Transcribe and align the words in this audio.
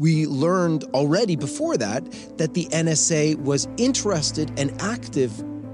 We 0.00 0.24
learned 0.24 0.84
already 0.94 1.36
before 1.36 1.76
that 1.76 2.02
that 2.38 2.54
the 2.54 2.64
NSA 2.72 3.36
was 3.36 3.68
interested 3.76 4.50
and 4.58 4.72
active 4.80 5.30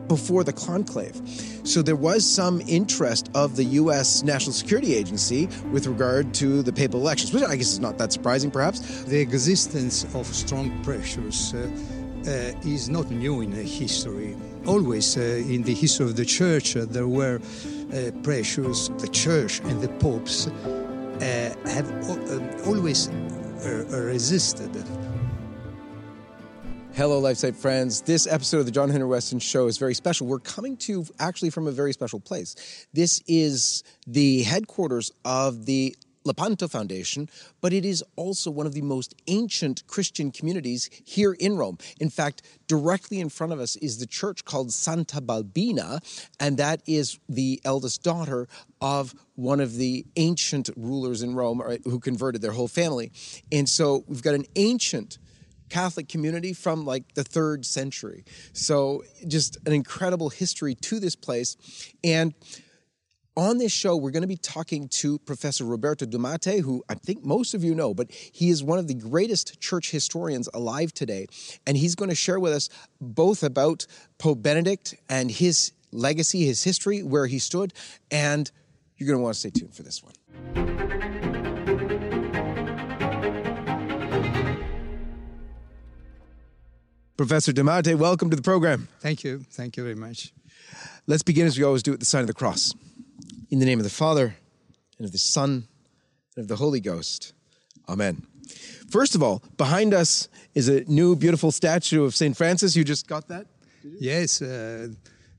before 0.09 0.43
the 0.43 0.53
conclave. 0.53 1.15
So 1.63 1.81
there 1.81 1.95
was 1.95 2.29
some 2.29 2.61
interest 2.67 3.31
of 3.35 3.55
the 3.55 3.63
U.S. 3.83 4.25
National 4.25 4.53
Security 4.53 4.97
Agency 4.97 5.49
with 5.71 5.87
regard 5.87 6.35
to 6.35 6.63
the 6.65 6.73
papal 6.73 7.01
elections, 7.01 7.33
which 7.33 7.45
I 7.45 7.55
guess 7.55 7.71
is 7.71 7.79
not 7.79 7.99
that 7.99 8.13
surprising, 8.13 8.51
perhaps. 8.51 8.81
The 9.05 9.21
existence 9.21 10.05
of 10.13 10.27
strong 10.27 10.83
pressures 10.83 11.55
uh, 11.55 11.71
uh, 12.27 12.69
is 12.69 12.89
not 12.89 13.09
new 13.13 13.43
in 13.43 13.53
history. 13.53 14.37
Always 14.67 15.17
uh, 15.17 15.21
in 15.21 15.63
the 15.63 15.75
history 15.75 16.07
of 16.07 16.17
the 16.17 16.25
Church, 16.25 16.77
uh, 16.77 16.85
there 16.85 17.07
were 17.07 17.41
uh, 17.93 18.11
pressures. 18.25 18.89
The 18.99 19.09
Church 19.09 19.61
and 19.61 19.81
the 19.81 19.89
popes 20.01 20.49
uh, 20.49 21.55
have 21.65 22.67
always 22.67 23.09
Er, 23.65 23.87
er, 23.91 24.07
resisted 24.07 24.71
Hello, 26.93 27.21
LifeSite 27.21 27.57
friends. 27.57 28.03
This 28.03 28.27
episode 28.27 28.61
of 28.61 28.67
the 28.67 28.73
John 28.73 28.89
Henry 28.89 29.09
Westen 29.09 29.41
Show 29.41 29.67
is 29.67 29.77
very 29.77 29.95
special. 29.95 30.27
We're 30.27 30.39
coming 30.39 30.77
to 30.79 31.05
actually 31.19 31.51
from 31.51 31.67
a 31.67 31.71
very 31.71 31.93
special 31.93 32.21
place. 32.21 32.87
This 32.93 33.23
is 33.27 33.83
the 34.07 34.43
headquarters 34.43 35.11
of 35.25 35.67
the 35.67 35.95
Lepanto 36.27 36.69
Foundation, 36.69 37.31
but 37.61 37.73
it 37.73 37.85
is 37.85 38.05
also 38.17 38.51
one 38.51 38.67
of 38.67 38.75
the 38.75 38.83
most 38.83 39.15
ancient 39.29 39.87
Christian 39.87 40.31
communities 40.31 40.91
here 41.05 41.33
in 41.33 41.57
Rome. 41.57 41.79
In 42.01 42.11
fact, 42.11 42.43
directly 42.67 43.21
in 43.21 43.29
front 43.29 43.53
of 43.53 43.61
us 43.61 43.77
is 43.77 43.99
the 43.99 44.07
church 44.07 44.45
called 44.45 44.73
Santa 44.73 45.21
Balbina, 45.21 46.01
and 46.41 46.59
that 46.59 46.83
is 46.87 47.19
the 47.29 47.61
eldest 47.65 48.03
daughter 48.03 48.49
of 48.81 49.15
one 49.37 49.61
of 49.61 49.77
the 49.77 50.05
ancient 50.17 50.69
rulers 50.77 51.23
in 51.23 51.35
Rome 51.35 51.63
who 51.85 52.01
converted 52.01 52.43
their 52.43 52.53
whole 52.53 52.69
family. 52.69 53.13
And 53.53 53.69
so 53.69 54.05
we've 54.07 54.23
got 54.23 54.35
an 54.35 54.47
ancient 54.57 55.19
Catholic 55.69 56.09
community 56.09 56.53
from 56.53 56.85
like 56.85 57.15
the 57.15 57.25
third 57.25 57.65
century. 57.67 58.25
So 58.53 59.03
just 59.27 59.57
an 59.67 59.73
incredible 59.73 60.31
history 60.31 60.75
to 60.77 61.01
this 61.01 61.17
place. 61.17 61.57
And 62.05 62.35
on 63.37 63.59
this 63.59 63.73
show, 63.73 63.97
we're 63.97 64.11
going 64.11 64.23
to 64.23 64.27
be 64.27 64.37
talking 64.37 64.89
to 64.89 65.19
Professor 65.21 65.65
Roberto 65.65 66.07
de 66.07 66.19
Mattei, 66.19 66.61
who 66.61 66.83
I 66.89 66.95
think 66.95 67.25
most 67.25 67.53
of 67.53 67.63
you 67.63 67.75
know, 67.75 67.93
but 67.93 68.11
he 68.11 68.49
is 68.49 68.65
one 68.65 68.79
of 68.79 68.89
the 68.89 68.95
greatest 68.95 69.61
church 69.61 69.91
historians 69.91 70.49
alive 70.55 70.93
today. 70.95 71.27
And 71.67 71.77
he's 71.77 71.95
going 71.95 72.09
to 72.09 72.15
share 72.15 72.41
with 72.41 72.53
us 72.53 72.71
both 73.01 73.43
about 73.43 73.87
Pope 74.19 74.43
Benedict 74.43 74.95
and 75.09 75.31
his 75.31 75.73
legacy, 75.93 76.47
his 76.47 76.65
history, 76.65 77.03
where 77.03 77.27
he 77.27 77.39
stood. 77.39 77.75
And 78.11 78.51
you're 78.97 79.07
going 79.07 79.19
to 79.19 79.23
want 79.23 79.35
to 79.35 79.41
stay 79.41 79.51
tuned 79.51 79.75
for 79.75 79.83
this 79.83 80.03
one. 80.03 80.15
Professor 87.19 87.53
de 87.53 87.65
Mattei, 87.65 87.95
welcome 87.95 88.31
to 88.31 88.37
the 88.37 88.43
program. 88.43 88.89
Thank 89.01 89.25
you. 89.25 89.41
Thank 89.51 89.77
you 89.77 89.83
very 89.83 89.95
much. 89.95 90.33
Let's 91.07 91.23
begin 91.23 91.47
as 91.47 91.59
we 91.59 91.65
always 91.65 91.83
do 91.83 91.93
at 91.93 92.01
the 92.01 92.07
sign 92.07 92.23
of 92.23 92.27
the 92.27 92.35
cross. 92.35 92.75
In 93.49 93.61
the 93.61 93.65
name 93.65 93.79
of 93.79 93.85
the 93.85 93.91
Father, 93.91 94.37
and 94.99 95.07
of 95.07 95.13
the 95.13 95.19
Son, 95.19 95.69
and 96.35 96.43
of 96.43 96.49
the 96.49 96.57
Holy 96.57 96.81
Ghost. 96.81 97.33
Amen. 97.89 98.27
First 98.91 99.15
of 99.15 99.23
all, 99.23 99.41
behind 99.57 99.95
us 99.95 100.29
is 100.55 100.69
a 100.69 100.83
new 100.91 101.15
beautiful 101.15 101.53
statue 101.53 102.05
of 102.05 102.17
St. 102.17 102.37
Francis. 102.37 102.75
You 102.75 102.83
just 102.83 103.07
got 103.07 103.29
that? 103.29 103.47
Yes. 104.01 104.43
Uh, 104.43 104.89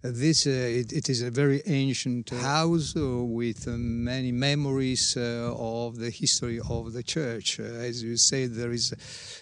this 0.02 0.46
uh, 0.46 0.50
it, 0.50 0.94
it 0.94 1.10
is 1.10 1.22
a 1.22 1.32
very 1.32 1.62
ancient 1.66 2.30
house 2.30 2.96
uh, 2.96 3.24
with 3.24 3.68
uh, 3.68 3.72
many 3.72 4.32
memories 4.32 5.18
uh, 5.18 5.54
of 5.58 5.98
the 5.98 6.10
history 6.10 6.60
of 6.70 6.94
the 6.94 7.02
church. 7.02 7.60
Uh, 7.60 7.64
as 7.64 8.04
you 8.04 8.16
say, 8.16 8.46
there 8.46 8.72
is 8.72 8.94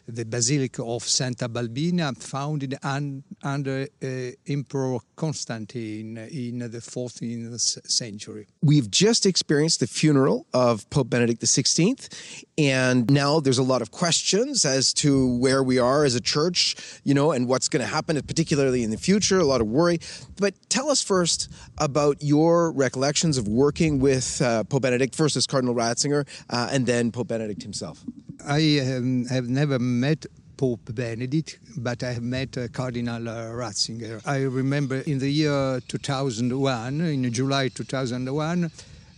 the 0.08 0.23
Basilica 0.23 0.84
of 0.84 1.03
Santa 1.03 1.50
Balbina, 1.50 2.17
founded 2.17 2.78
un, 2.84 3.23
under 3.44 3.88
uh, 4.02 4.08
Emperor 4.47 5.00
Constantine 5.16 6.17
in 6.17 6.59
the 6.59 6.80
14th 6.80 7.90
century. 7.90 8.47
We've 8.62 8.90
just 8.90 9.25
experienced 9.25 9.81
the 9.81 9.88
funeral 9.88 10.47
of 10.53 10.90
Pope 10.90 11.09
Benedict 11.09 11.41
XVI, 11.41 12.46
and 12.58 13.09
now 13.09 13.40
there's 13.40 13.58
a 13.58 13.63
lot 13.63 13.81
of 13.81 13.91
questions 13.91 14.63
as 14.63 14.94
to 14.94 15.35
where 15.38 15.63
we 15.63 15.79
are 15.79 16.06
as 16.06 16.16
a 16.16 16.22
church, 16.22 16.75
you 17.03 17.13
know, 17.13 17.31
and 17.31 17.47
what's 17.47 17.68
going 17.68 17.85
to 17.85 17.91
happen, 17.91 18.22
particularly 18.22 18.84
in 18.84 18.91
the 18.91 18.97
future. 18.97 19.40
A 19.40 19.44
lot 19.44 19.59
of 19.59 19.68
worry. 19.68 20.00
But 20.38 20.44
tell 20.69 20.89
us 20.89 21.01
first 21.01 21.51
about 21.78 22.17
your 22.22 22.72
recollections 22.72 23.38
of 23.38 23.47
working 23.47 24.00
with 24.00 24.41
uh, 24.41 24.63
Pope 24.63 24.83
Benedict, 24.83 25.16
first 25.16 25.35
as 25.35 25.47
Cardinal 25.47 25.75
Ratzinger, 25.75 26.28
uh, 26.50 26.69
and 26.72 26.85
then 26.85 27.11
Pope 27.11 27.28
Benedict 27.28 27.61
himself. 27.63 28.03
I 28.45 28.79
um, 28.79 29.25
have 29.25 29.47
never 29.50 29.79
met 29.79 30.25
Pope 30.57 30.94
Benedict, 30.94 31.59
but 31.78 32.03
I 32.03 32.13
have 32.13 32.23
met 32.23 32.57
uh, 32.57 32.67
Cardinal 32.69 33.28
uh, 33.28 33.50
Ratzinger. 33.51 34.22
I 34.25 34.44
remember 34.44 34.97
in 35.01 35.19
the 35.19 35.29
year 35.29 35.79
2001, 35.88 37.01
in 37.01 37.31
July 37.34 37.69
2001, 37.69 38.72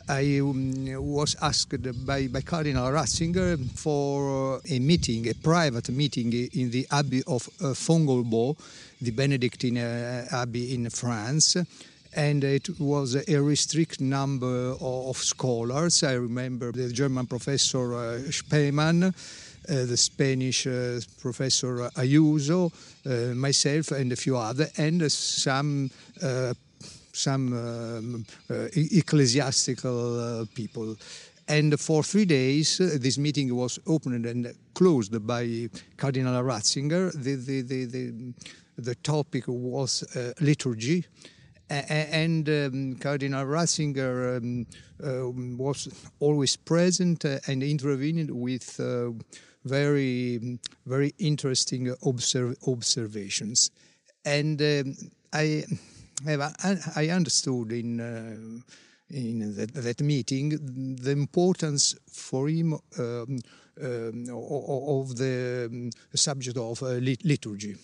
I 0.09 0.39
um, 0.39 0.85
was 1.03 1.35
asked 1.41 1.75
by, 2.05 2.27
by 2.27 2.41
Cardinal 2.41 2.89
Ratzinger 2.91 3.57
for 3.77 4.61
a 4.69 4.79
meeting, 4.79 5.27
a 5.27 5.33
private 5.33 5.89
meeting 5.89 6.31
in 6.53 6.71
the 6.71 6.87
Abbey 6.91 7.23
of 7.27 7.47
uh, 7.59 7.73
Fontgombault, 7.73 8.57
the 9.01 9.11
Benedictine 9.11 9.77
uh, 9.77 10.27
Abbey 10.31 10.73
in 10.73 10.89
France 10.89 11.57
and 12.17 12.43
it 12.43 12.79
was 12.79 13.15
a 13.15 13.41
restricted 13.41 14.01
number 14.01 14.75
of 14.81 15.17
scholars. 15.17 16.03
I 16.03 16.13
remember 16.13 16.71
the 16.71 16.91
German 16.91 17.27
professor 17.27 17.93
uh, 17.93 18.19
Spaemann, 18.31 19.03
uh, 19.03 19.11
the 19.67 19.97
Spanish 19.97 20.65
uh, 20.65 20.99
professor 21.21 21.89
Ayuso, 21.95 22.71
uh, 23.05 23.35
myself, 23.35 23.91
and 23.91 24.11
a 24.11 24.15
few 24.15 24.35
others, 24.35 24.71
and 24.77 25.11
some 25.11 25.91
uh, 26.23 26.53
some 27.13 27.53
um, 27.53 28.25
uh, 28.49 28.67
ecclesiastical 28.73 30.47
people. 30.53 30.95
And 31.47 31.79
for 31.79 32.03
three 32.03 32.25
days, 32.25 32.77
this 32.77 33.17
meeting 33.17 33.55
was 33.55 33.79
opened 33.87 34.25
and 34.25 34.53
closed 34.73 35.25
by 35.25 35.69
Cardinal 35.95 36.43
Ratzinger. 36.43 37.11
The, 37.13 37.35
the, 37.35 37.61
the, 37.61 37.85
the, 37.85 38.33
the 38.77 38.95
topic 38.95 39.45
was 39.47 40.03
liturgy 40.39 41.05
and 41.69 42.47
um, 42.47 42.95
Cardinal 42.95 43.45
Ratzinger 43.45 44.37
um, 44.37 44.65
uh, 45.03 45.29
was 45.57 45.89
always 46.19 46.55
present 46.55 47.25
and 47.25 47.61
intervened 47.61 48.31
with 48.31 48.79
uh, 48.79 49.11
very, 49.65 50.59
very 50.85 51.13
interesting 51.19 51.93
observ 52.05 52.55
observations. 52.67 53.71
And 54.23 54.61
um, 54.61 54.95
I 55.33 55.65
I 56.95 57.09
understood 57.09 57.71
in 57.71 57.99
uh, 57.99 58.61
in 59.09 59.55
that, 59.55 59.73
that, 59.73 60.01
meeting 60.01 60.49
the 61.01 61.11
importance 61.11 61.95
for 62.11 62.49
him 62.49 62.73
um, 62.73 62.79
um, 62.99 64.25
of 64.29 65.15
the 65.15 65.69
um, 65.71 65.89
subject 66.13 66.57
of 66.57 66.83
uh, 66.83 66.99
liturgy, 67.23 67.75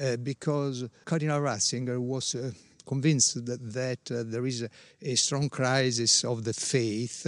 uh, 0.00 0.16
because 0.16 0.88
Cardinal 1.04 1.40
Ratzinger 1.40 1.98
was 1.98 2.34
uh, 2.34 2.50
convinced 2.86 3.44
that, 3.46 3.72
that 3.72 4.10
uh, 4.10 4.22
there 4.26 4.46
is 4.46 4.62
a, 4.62 4.68
a, 5.02 5.14
strong 5.14 5.48
crisis 5.48 6.24
of 6.24 6.44
the 6.44 6.52
faith, 6.52 7.26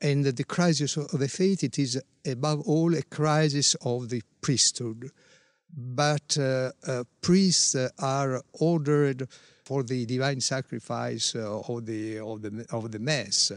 and 0.00 0.24
the 0.24 0.44
crisis 0.44 0.96
of 0.96 1.18
the 1.18 1.28
faith 1.28 1.62
it 1.62 1.78
is 1.78 2.00
above 2.26 2.60
all 2.62 2.94
a 2.94 3.02
crisis 3.02 3.74
of 3.82 4.08
the 4.08 4.22
priesthood 4.40 5.10
but 5.72 6.36
uh, 6.38 6.70
uh, 6.86 7.04
priests 7.20 7.76
are 7.98 8.42
ordered 8.52 9.28
for 9.64 9.82
the 9.82 10.04
divine 10.06 10.40
sacrifice 10.40 11.34
of 11.34 11.86
the 11.86 12.18
of 12.18 12.42
the 12.42 12.66
of 12.70 12.90
the 12.90 12.98
mass. 12.98 13.52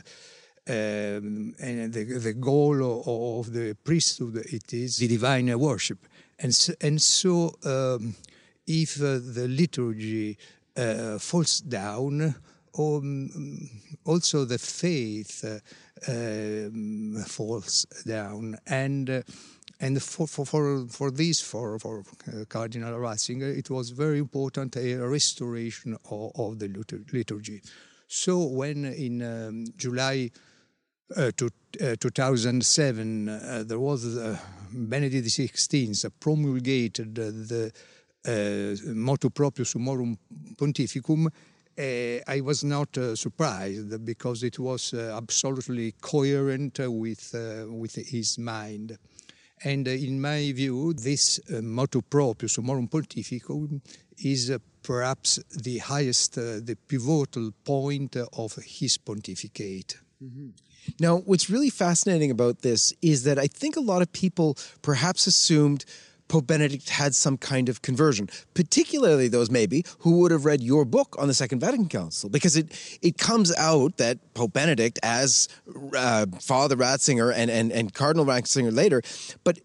Um, 0.68 1.53
and 1.59 1.94
the, 1.94 2.06
the 2.06 2.34
goal 2.34 3.03
of 3.40 3.53
the 3.53 3.75
priesthood 3.84 4.38
it 4.38 4.74
is 4.74 4.97
the 4.97 5.07
divine 5.07 5.57
worship, 5.59 6.00
and 6.39 6.56
so, 6.56 6.74
and 6.81 7.00
so 7.00 7.56
um, 7.63 8.15
if 8.67 9.01
uh, 9.01 9.19
the 9.21 9.47
liturgy 9.47 10.38
uh, 10.75 11.17
falls 11.19 11.59
down, 11.59 12.35
um, 12.77 13.69
also 14.06 14.45
the 14.45 14.57
faith 14.57 15.45
uh, 15.45 16.12
um, 16.12 17.23
falls 17.27 17.85
down, 18.06 18.57
and 18.67 19.23
and 19.79 20.01
for, 20.01 20.25
for, 20.27 20.45
for, 20.45 20.85
for 20.88 21.12
this, 21.12 21.41
for, 21.41 21.77
for 21.79 22.03
Cardinal 22.47 22.97
Ratzinger, 22.97 23.57
it 23.57 23.69
was 23.69 23.89
very 23.89 24.19
important 24.19 24.77
a 24.77 24.95
restoration 24.95 25.97
of, 26.09 26.31
of 26.35 26.59
the 26.59 26.69
liturgy. 27.11 27.61
So 28.07 28.45
when 28.45 28.85
in 28.85 29.21
um, 29.21 29.65
July 29.75 30.31
uh, 31.15 31.31
to, 31.38 31.51
uh, 31.81 31.95
2007 32.00 33.29
uh, 33.29 33.63
there 33.68 33.79
was 33.79 34.18
Benedict 34.71 35.27
XVI 35.27 36.11
promulgated 36.19 37.15
the 37.15 37.71
uh, 38.27 38.75
motu 38.94 39.30
proprio 39.30 39.66
summorum 39.66 40.18
pontificum, 40.56 41.27
uh, 41.27 41.81
I 42.27 42.42
was 42.42 42.63
not 42.63 42.98
uh, 42.98 43.16
surprised 43.16 44.06
because 44.06 44.44
it 44.44 44.60
was 44.60 44.94
absolutely 44.94 45.94
coherent 46.01 46.80
with 46.80 47.36
with 47.68 47.95
his 47.95 48.38
mind 48.38 48.98
And 49.63 49.88
in 49.88 50.19
my 50.19 50.51
view, 50.51 50.94
this 50.94 51.39
motu 51.50 52.01
proprio, 52.01 52.48
Summorum 52.48 52.89
Pontificum, 52.89 53.81
is 54.18 54.51
perhaps 54.83 55.39
the 55.50 55.80
highest, 55.80 56.36
the 56.36 56.78
pivotal 56.88 57.51
point 57.63 58.16
of 58.16 58.56
his 58.63 58.98
pontificate. 58.98 59.98
Mm-hmm. 60.24 60.50
Now, 61.00 61.18
what's 61.18 61.50
really 61.50 61.71
fascinating 61.71 62.31
about 62.31 62.62
this 62.62 62.94
is 63.01 63.24
that 63.24 63.39
I 63.39 63.48
think 63.48 63.75
a 63.75 63.81
lot 63.81 64.01
of 64.01 64.12
people 64.12 64.56
perhaps 64.81 65.25
assumed 65.25 65.86
Pope 66.27 66.48
Benedict 66.48 66.89
had 66.89 67.13
some 67.16 67.38
kind 67.38 67.69
of 67.69 67.81
conversion, 67.81 68.30
particularly 68.54 69.27
those 69.27 69.51
maybe 69.51 69.86
who 70.00 70.19
would 70.19 70.31
have 70.31 70.45
read 70.45 70.62
your 70.62 70.86
book 70.86 71.16
on 71.19 71.27
the 71.27 71.33
Second 71.33 71.60
Vatican 71.60 71.88
Council, 71.88 72.30
because 72.30 72.57
it 72.57 72.98
it 73.01 73.18
comes 73.18 73.56
out 73.57 73.98
that 73.98 74.18
Pope 74.33 74.54
Benedict, 74.54 75.00
as 75.04 75.48
uh, 75.95 76.25
Father 76.39 76.75
Ratzinger 76.75 77.33
and, 77.36 77.51
and, 77.51 77.72
and 77.72 77.94
Cardinal 77.94 78.25
Ratzinger 78.25 78.75
later, 78.75 79.01
but 79.44 79.60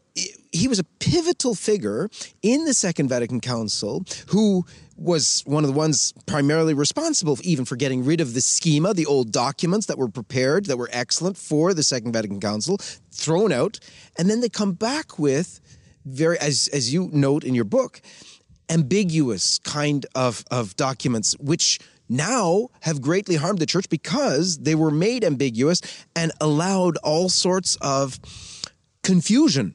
he 0.52 0.68
was 0.68 0.78
a 0.78 0.84
pivotal 0.98 1.54
figure 1.54 2.08
in 2.42 2.64
the 2.64 2.74
Second 2.74 3.08
Vatican 3.08 3.40
Council 3.40 4.04
who 4.28 4.64
was 4.96 5.42
one 5.46 5.64
of 5.64 5.70
the 5.70 5.76
ones 5.76 6.12
primarily 6.26 6.74
responsible 6.74 7.38
even 7.42 7.64
for 7.64 7.76
getting 7.76 8.04
rid 8.04 8.20
of 8.20 8.34
the 8.34 8.40
schema, 8.40 8.92
the 8.92 9.06
old 9.06 9.32
documents 9.32 9.86
that 9.86 9.96
were 9.96 10.08
prepared, 10.08 10.66
that 10.66 10.76
were 10.76 10.90
excellent 10.92 11.36
for 11.38 11.72
the 11.72 11.82
Second 11.82 12.12
Vatican 12.12 12.40
Council, 12.40 12.76
thrown 13.10 13.52
out. 13.52 13.78
And 14.18 14.28
then 14.28 14.40
they 14.40 14.48
come 14.48 14.72
back 14.72 15.18
with 15.18 15.60
very, 16.04 16.38
as, 16.38 16.68
as 16.72 16.92
you 16.92 17.10
note 17.12 17.44
in 17.44 17.54
your 17.54 17.64
book, 17.64 18.00
ambiguous 18.68 19.58
kind 19.58 20.06
of, 20.14 20.44
of 20.50 20.76
documents, 20.76 21.36
which 21.38 21.78
now 22.08 22.68
have 22.80 23.00
greatly 23.00 23.36
harmed 23.36 23.58
the 23.58 23.66
church 23.66 23.88
because 23.88 24.58
they 24.58 24.74
were 24.74 24.90
made 24.90 25.24
ambiguous 25.24 25.80
and 26.16 26.32
allowed 26.40 26.96
all 26.98 27.28
sorts 27.28 27.76
of 27.80 28.18
confusion 29.02 29.74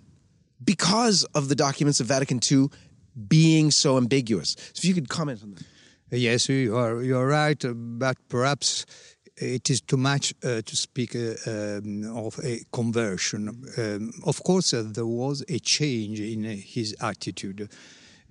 because 0.63 1.23
of 1.35 1.47
the 1.49 1.55
documents 1.55 1.99
of 1.99 2.07
Vatican 2.07 2.39
II 2.51 2.67
being 3.27 3.71
so 3.71 3.97
ambiguous. 3.97 4.55
So 4.73 4.79
if 4.79 4.85
you 4.85 4.93
could 4.93 5.09
comment 5.09 5.41
on 5.43 5.53
that. 5.53 5.63
Yes, 6.11 6.47
you 6.49 6.75
are, 6.77 7.01
you 7.01 7.17
are 7.17 7.25
right, 7.25 7.61
but 7.73 8.17
perhaps 8.29 8.85
it 9.37 9.69
is 9.69 9.81
too 9.81 9.97
much 9.97 10.33
uh, 10.43 10.61
to 10.61 10.75
speak 10.75 11.15
uh, 11.15 11.33
um, 11.47 12.17
of 12.17 12.39
a 12.43 12.61
conversion. 12.71 13.49
Um, 13.77 14.11
of 14.25 14.41
course, 14.43 14.73
uh, 14.73 14.83
there 14.85 15.05
was 15.05 15.43
a 15.49 15.59
change 15.59 16.19
in 16.19 16.43
his 16.43 16.95
attitude 17.01 17.69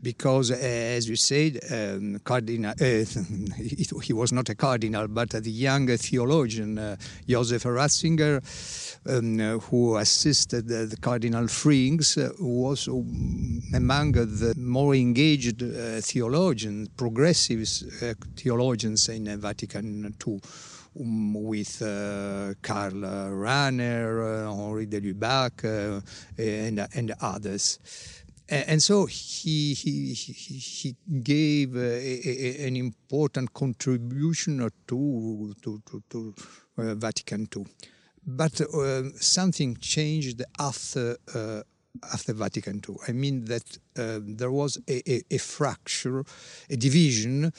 because, 0.02 0.50
uh, 0.50 0.56
as 0.56 1.08
you 1.08 1.16
said, 1.16 1.60
um, 1.70 2.18
Cardinal, 2.24 2.72
uh, 2.72 3.04
he 4.02 4.12
was 4.12 4.32
not 4.32 4.48
a 4.48 4.54
cardinal, 4.54 5.08
but 5.08 5.30
the 5.30 5.50
young 5.50 5.86
theologian 5.96 6.78
uh, 6.78 6.96
Joseph 7.28 7.64
Ratzinger, 7.64 8.42
um, 9.06 9.60
who 9.60 9.96
assisted 9.96 10.68
the 10.68 10.96
Cardinal 11.00 11.44
Frings, 11.44 12.16
was 12.38 12.88
among 12.88 14.12
the 14.12 14.54
more 14.56 14.94
engaged 14.94 15.62
theologians, 16.02 16.88
progressive 16.96 17.66
theologians 18.36 19.08
in 19.08 19.40
Vatican 19.40 20.14
II 20.26 20.40
um, 20.98 21.34
with 21.34 21.82
uh, 21.82 22.54
Karl 22.62 22.92
Rahner, 22.92 24.46
uh, 24.46 24.52
Henri 24.52 24.86
de 24.86 25.00
Lubac, 25.00 25.64
uh, 25.64 26.00
and, 26.38 26.86
and 26.94 27.14
others. 27.20 27.78
And, 28.46 28.82
so 28.82 29.06
he, 29.06 29.72
he, 29.72 30.12
he 30.12 30.94
gave 31.22 31.74
a, 31.76 31.80
a, 31.80 32.66
an 32.68 32.76
important 32.76 33.54
contribution 33.54 34.58
to, 34.86 35.54
to, 35.62 35.82
to, 35.86 36.02
to 36.10 36.34
Vatican 36.76 37.48
II. 37.56 37.64
But 38.26 38.60
something 39.18 39.78
changed 39.78 40.42
after 40.58 41.16
after 42.12 42.32
Vatican 42.32 42.80
II. 42.88 42.96
I 43.08 43.12
mean 43.12 43.44
that 43.44 43.78
uh, 43.96 44.18
there 44.22 44.50
was 44.50 44.78
a, 44.88 45.22
a, 45.32 45.38
fracture, 45.38 46.24
a 46.68 46.76
division 46.76 47.52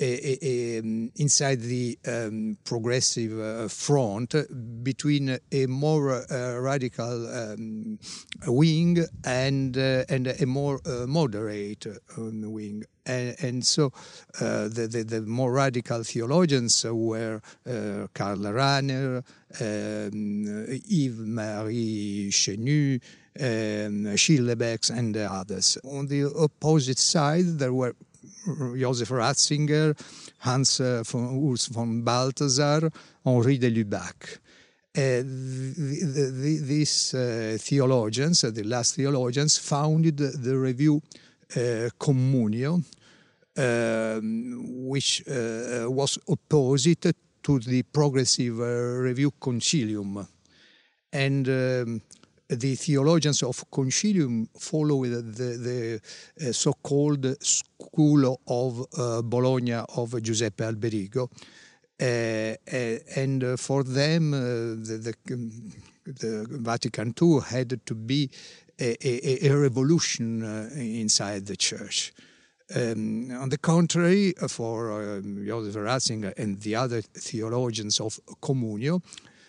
inside 0.00 1.60
the 1.60 1.98
um, 2.06 2.56
progressive 2.64 3.38
uh, 3.38 3.68
front 3.68 4.34
between 4.82 5.38
a 5.52 5.66
more 5.66 6.24
uh, 6.32 6.58
radical 6.58 7.28
um, 7.28 7.98
wing 8.46 9.04
and 9.24 9.76
uh, 9.76 10.04
and 10.08 10.26
a 10.26 10.46
more 10.46 10.80
uh, 10.86 11.06
moderate 11.06 11.86
um, 12.16 12.50
wing. 12.52 12.84
And, 13.06 13.34
and 13.40 13.66
so 13.66 13.92
uh, 14.40 14.68
the, 14.68 14.86
the, 14.90 15.02
the, 15.02 15.22
more 15.22 15.52
radical 15.52 16.04
theologians 16.04 16.84
were 16.84 17.40
uh, 17.66 18.06
Karl 18.14 18.36
Rahner, 18.36 19.24
um, 19.60 20.66
Yves-Marie 20.68 22.28
Chenu, 22.30 23.00
um, 23.40 24.14
Schillebeeckx, 24.14 24.90
and 24.96 25.16
others. 25.16 25.78
On 25.82 26.06
the 26.06 26.26
opposite 26.26 26.98
side, 26.98 27.58
there 27.58 27.72
were 27.72 27.96
Josef 28.76 29.10
Ratzinger, 29.10 29.94
Hans 30.38 30.80
uh, 30.80 31.02
von 31.04 31.38
Urs 31.38 31.68
von 31.72 32.02
Balthasar, 32.02 32.90
Henri 33.24 33.58
de 33.58 33.70
Lubac. 33.70 34.40
Uh, 34.96 35.22
the, 35.22 36.32
the, 36.32 36.60
these 36.64 37.14
uh, 37.14 37.56
theologians, 37.60 38.42
uh, 38.42 38.50
the 38.50 38.64
last 38.64 38.96
theologians, 38.96 39.56
founded 39.56 40.16
the 40.16 40.58
review 40.58 41.00
uh, 41.56 41.88
Communio, 41.98 42.82
um, 43.56 44.88
which 44.88 45.22
uh, 45.28 45.88
was 45.88 46.18
opposite 46.28 47.14
to 47.42 47.58
the 47.60 47.82
progressive 47.84 48.58
review 48.58 49.32
Concilium. 49.40 50.26
And 51.12 51.48
um, 51.48 52.02
the 52.50 52.74
theologians 52.74 53.42
of 53.42 53.64
Concilium 53.70 54.48
follow 54.58 55.04
the, 55.04 55.22
the, 55.22 56.00
the 56.38 56.48
uh, 56.48 56.52
so-called 56.52 57.36
school 57.42 58.40
of 58.48 58.86
uh, 58.98 59.22
Bologna 59.22 59.74
of 59.74 60.20
Giuseppe 60.22 60.64
Alberigo. 60.64 61.30
Uh, 62.00 62.04
uh 62.72 62.98
and 63.14 63.60
for 63.60 63.84
them, 63.84 64.32
uh, 64.32 64.38
the, 64.38 65.14
the, 65.26 65.52
the, 66.06 66.46
Vatican 66.50 67.14
II 67.20 67.40
had 67.40 67.78
to 67.86 67.94
be 67.94 68.30
a, 68.80 68.96
a, 69.06 69.48
a 69.48 69.56
revolution 69.56 70.42
uh, 70.42 70.70
inside 70.74 71.46
the 71.46 71.56
church. 71.56 72.12
Um, 72.74 73.30
on 73.32 73.48
the 73.48 73.58
contrary, 73.58 74.32
for 74.48 74.92
um, 75.18 75.44
Joseph 75.44 75.74
Ratzinger 75.74 76.32
and 76.38 76.60
the 76.60 76.76
other 76.76 77.02
theologians 77.02 78.00
of 78.00 78.18
Communio, 78.40 79.02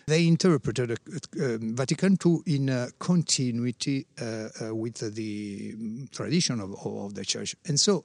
they 0.06 0.26
interpreted 0.26 0.92
uh, 0.92 1.44
um, 1.44 1.76
Vatican 1.76 2.16
II 2.24 2.38
in 2.46 2.70
uh, 2.70 2.88
continuity 2.98 4.06
uh, 4.20 4.48
uh, 4.60 4.74
with 4.74 5.14
the 5.14 6.08
tradition 6.10 6.60
of, 6.60 6.74
of, 6.84 7.14
the 7.14 7.24
Church. 7.24 7.54
And 7.66 7.78
so 7.78 8.04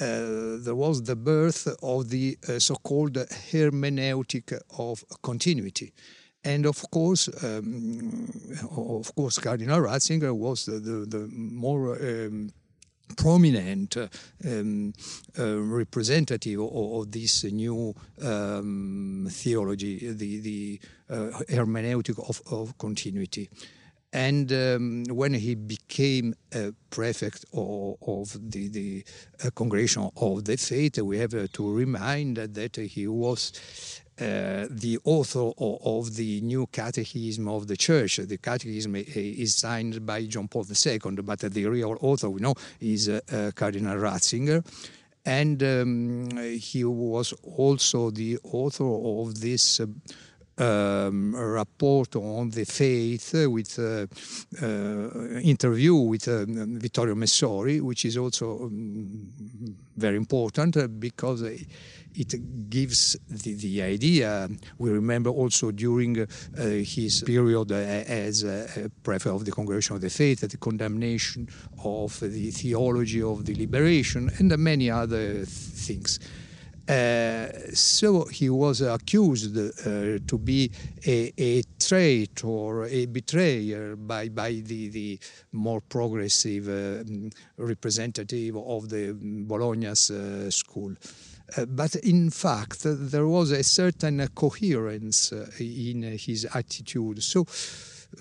uh, 0.00 0.58
there 0.60 0.74
was 0.74 1.02
the 1.02 1.16
birth 1.16 1.68
of 1.82 2.10
the 2.10 2.38
uh, 2.48 2.58
so-called 2.58 3.14
hermeneutic 3.14 4.58
of 4.78 5.04
continuity. 5.22 5.92
And 6.44 6.64
of 6.64 6.90
course, 6.90 7.28
um, 7.42 8.30
of 8.76 9.12
course, 9.16 9.38
Cardinal 9.38 9.80
Ratzinger 9.80 10.32
was 10.32 10.66
the, 10.66 10.78
the, 10.78 11.06
the 11.06 11.28
more 11.32 11.96
um, 11.96 12.50
prominent 13.16 13.96
uh, 13.96 14.08
um, 14.44 14.92
uh, 15.38 15.58
representative 15.60 16.60
of, 16.60 16.72
of, 16.72 17.12
this 17.12 17.44
new 17.44 17.94
um, 18.22 19.28
theology, 19.30 20.10
the, 20.12 20.40
the 20.40 20.80
uh, 21.10 21.30
hermeneutic 21.48 22.18
of, 22.28 22.40
of, 22.50 22.76
continuity. 22.78 23.48
And 24.12 24.50
um, 24.52 25.04
when 25.10 25.34
he 25.34 25.54
became 25.54 26.34
a 26.54 26.72
prefect 26.90 27.44
of, 27.52 27.96
of 28.06 28.50
the, 28.50 28.68
the 28.68 29.04
uh, 29.44 29.50
Congregation 29.50 30.10
of 30.16 30.44
the 30.44 30.56
Faith, 30.56 30.98
we 30.98 31.18
have 31.18 31.34
uh, 31.34 31.46
to 31.52 31.72
remind 31.72 32.36
that 32.36 32.76
he 32.76 33.06
was 33.06 33.52
uh, 34.18 34.66
the 34.70 34.98
author 35.04 35.50
of, 35.58 35.78
of, 35.84 36.16
the 36.16 36.40
new 36.40 36.66
catechism 36.68 37.48
of 37.48 37.66
the 37.66 37.76
church. 37.76 38.16
The 38.16 38.38
catechism 38.38 38.96
is 38.96 39.56
signed 39.56 40.06
by 40.06 40.24
John 40.24 40.48
Paul 40.48 40.64
II, 40.64 40.98
but 41.22 41.40
the 41.40 41.66
real 41.66 41.98
author 42.00 42.30
we 42.30 42.40
know 42.40 42.54
is 42.80 43.08
uh, 43.08 43.20
uh, 43.30 43.50
Cardinal 43.54 43.98
Ratzinger. 43.98 44.64
And 45.26 45.62
um, 45.62 46.30
he 46.58 46.84
was 46.84 47.34
also 47.42 48.10
the 48.10 48.38
author 48.44 48.84
of 48.84 49.40
this 49.40 49.80
uh, 49.80 49.86
um, 50.58 51.34
report 51.34 52.16
on 52.16 52.50
the 52.50 52.64
faith 52.64 53.34
with 53.46 53.78
uh, 53.78 54.06
uh, 54.62 55.40
interview 55.40 55.94
with 55.94 56.28
uh, 56.28 56.44
Vittorio 56.46 57.14
Messori, 57.14 57.80
which 57.80 58.04
is 58.04 58.16
also 58.16 58.64
um, 58.64 59.28
very 59.96 60.16
important 60.16 60.98
because 60.98 61.42
it 61.42 62.70
gives 62.70 63.16
the, 63.28 63.54
the 63.54 63.82
idea. 63.82 64.48
We 64.78 64.90
remember 64.90 65.30
also 65.30 65.70
during 65.70 66.20
uh, 66.20 66.26
his 66.56 67.22
period 67.22 67.72
as 67.72 68.44
a 68.44 68.90
prefect 69.02 69.34
of 69.34 69.44
the 69.44 69.52
Congregation 69.52 69.96
of 69.96 70.02
the 70.02 70.10
Faith, 70.10 70.40
the 70.40 70.56
condemnation 70.56 71.48
of 71.84 72.18
the 72.20 72.50
theology 72.50 73.22
of 73.22 73.44
the 73.44 73.54
liberation, 73.54 74.30
and 74.38 74.56
many 74.58 74.90
other 74.90 75.44
things. 75.44 76.18
Uh, 76.88 77.48
so 77.74 78.24
he 78.26 78.48
was 78.48 78.80
accused 78.80 79.56
uh, 79.56 80.18
to 80.26 80.38
be 80.38 80.70
a, 81.06 81.32
a 81.36 81.62
betrayed 81.78 82.44
or 82.44 82.86
a 82.86 83.06
betrayer 83.06 83.96
by, 83.96 84.28
by 84.28 84.52
the, 84.64 84.88
the 84.88 85.18
more 85.52 85.80
progressive 85.80 86.68
uh, 86.68 87.04
representative 87.58 88.56
of 88.56 88.88
the 88.88 89.16
Bologna's 89.20 90.10
school. 90.54 90.94
Uh, 91.56 91.64
but 91.64 91.94
in 91.96 92.30
fact, 92.30 92.80
there 92.84 93.26
was 93.26 93.52
a 93.52 93.62
certain 93.62 94.26
coherence 94.34 95.32
uh, 95.32 95.48
in 95.60 96.02
his 96.18 96.46
attitude. 96.54 97.22
So 97.22 97.46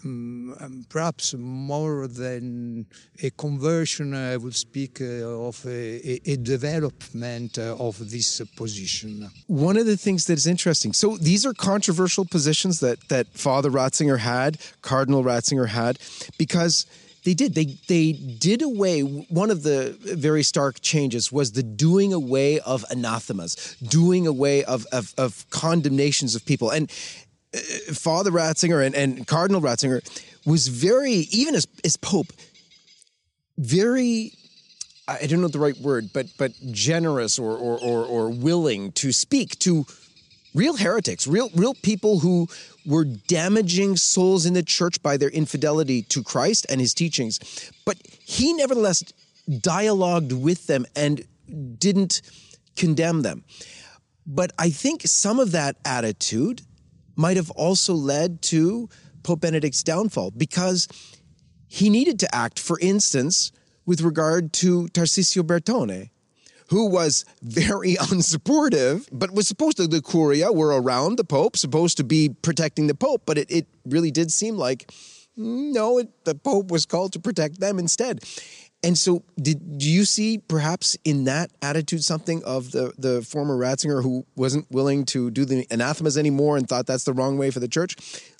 um, 0.05 0.85
perhaps 0.89 1.33
more 1.33 2.07
than 2.07 2.85
a 3.23 3.29
conversion, 3.31 4.13
I 4.13 4.37
would 4.37 4.55
speak 4.55 5.01
uh, 5.01 5.05
of 5.05 5.65
a, 5.65 6.21
a 6.29 6.37
development 6.37 7.57
uh, 7.57 7.75
of 7.77 8.11
this 8.11 8.41
position. 8.55 9.29
One 9.47 9.77
of 9.77 9.85
the 9.85 9.97
things 9.97 10.25
that 10.25 10.33
is 10.33 10.47
interesting, 10.47 10.93
so 10.93 11.17
these 11.17 11.45
are 11.45 11.53
controversial 11.53 12.25
positions 12.25 12.79
that, 12.81 13.07
that 13.09 13.27
Father 13.27 13.71
Ratzinger 13.71 14.19
had, 14.19 14.59
Cardinal 14.81 15.23
Ratzinger 15.23 15.69
had, 15.69 15.97
because 16.37 16.85
they 17.25 17.33
did 17.33 17.55
they 17.55 17.65
they 17.87 18.11
did 18.13 18.61
away 18.61 19.01
one 19.01 19.49
of 19.49 19.63
the 19.63 19.97
very 19.99 20.43
stark 20.43 20.79
changes 20.81 21.31
was 21.31 21.53
the 21.53 21.63
doing 21.63 22.13
away 22.13 22.59
of 22.59 22.85
anathemas 22.91 23.75
doing 23.81 24.27
away 24.27 24.63
of 24.63 24.85
of, 24.91 25.13
of 25.17 25.49
condemnations 25.49 26.35
of 26.35 26.45
people 26.45 26.69
and 26.69 26.91
Father 27.93 28.31
Ratzinger 28.31 28.85
and, 28.85 28.95
and 28.95 29.27
Cardinal 29.27 29.61
Ratzinger 29.61 30.01
was 30.45 30.67
very, 30.67 31.27
even 31.31 31.55
as, 31.55 31.67
as 31.83 31.97
Pope, 31.97 32.31
very 33.57 34.33
I 35.07 35.27
don't 35.27 35.41
know 35.41 35.47
the 35.47 35.59
right 35.59 35.77
word, 35.77 36.09
but 36.13 36.27
but 36.37 36.51
generous 36.71 37.37
or, 37.37 37.51
or 37.51 37.77
or 37.79 38.05
or, 38.05 38.29
willing 38.29 38.91
to 38.93 39.11
speak 39.11 39.59
to 39.59 39.85
real 40.55 40.77
heretics, 40.77 41.27
real 41.27 41.49
real 41.55 41.75
people 41.75 42.19
who 42.19 42.47
were 42.85 43.05
damaging 43.05 43.97
souls 43.97 44.45
in 44.45 44.53
the 44.53 44.63
church 44.63 45.01
by 45.03 45.17
their 45.17 45.29
infidelity 45.29 46.01
to 46.03 46.23
Christ 46.23 46.65
and 46.69 46.81
his 46.81 46.93
teachings. 46.93 47.39
But 47.85 47.97
he 48.25 48.53
nevertheless 48.53 49.03
dialogued 49.61 50.31
with 50.31 50.65
them 50.65 50.87
and 50.95 51.23
didn't 51.77 52.21
condemn 52.75 53.21
them. 53.21 53.43
But 54.25 54.53
I 54.57 54.71
think 54.71 55.03
some 55.03 55.39
of 55.39 55.51
that 55.51 55.75
attitude 55.85 56.63
might 57.15 57.37
have 57.37 57.51
also 57.51 57.93
led 57.93 58.41
to 58.43 58.89
Pope 59.23 59.41
Benedict's 59.41 59.83
downfall 59.83 60.31
because 60.31 60.87
he 61.67 61.89
needed 61.89 62.19
to 62.19 62.35
act, 62.35 62.59
for 62.59 62.79
instance, 62.79 63.51
with 63.85 64.01
regard 64.01 64.53
to 64.53 64.87
Tarcisio 64.89 65.43
Bertone, 65.43 66.09
who 66.69 66.89
was 66.89 67.25
very 67.41 67.95
unsupportive, 68.11 69.07
but 69.11 69.31
was 69.31 69.47
supposed 69.47 69.77
to, 69.77 69.87
the 69.87 70.01
Curia 70.01 70.51
were 70.51 70.79
around 70.79 71.17
the 71.17 71.23
Pope, 71.23 71.57
supposed 71.57 71.97
to 71.97 72.03
be 72.03 72.29
protecting 72.41 72.87
the 72.87 72.95
Pope, 72.95 73.23
but 73.25 73.37
it, 73.37 73.49
it 73.51 73.67
really 73.85 74.11
did 74.11 74.31
seem 74.31 74.57
like, 74.57 74.91
mm, 75.37 75.73
no, 75.73 75.99
it, 75.99 76.25
the 76.25 76.35
Pope 76.35 76.71
was 76.71 76.85
called 76.85 77.13
to 77.13 77.19
protect 77.19 77.59
them 77.59 77.79
instead. 77.79 78.23
And 78.83 78.97
so, 78.97 79.23
did 79.41 79.79
do 79.79 79.89
you 79.89 80.05
see 80.05 80.37
perhaps 80.37 80.95
in 81.03 81.23
that 81.23 81.49
attitude 81.61 82.03
something 82.03 82.43
of 82.43 82.71
the 82.71 82.93
the 82.97 83.23
former 83.23 83.57
Ratzinger 83.57 84.03
who 84.03 84.25
wasn't 84.35 84.69
willing 84.69 85.05
to 85.05 85.31
do 85.31 85.43
the 85.43 85.65
anathemas 85.71 86.17
anymore 86.17 86.55
and 86.55 86.67
thought 86.67 86.85
that's 86.85 87.03
the 87.03 87.13
wrong 87.13 87.37
way 87.37 87.49
for 87.49 87.59
the 87.59 87.67
church, 87.67 87.95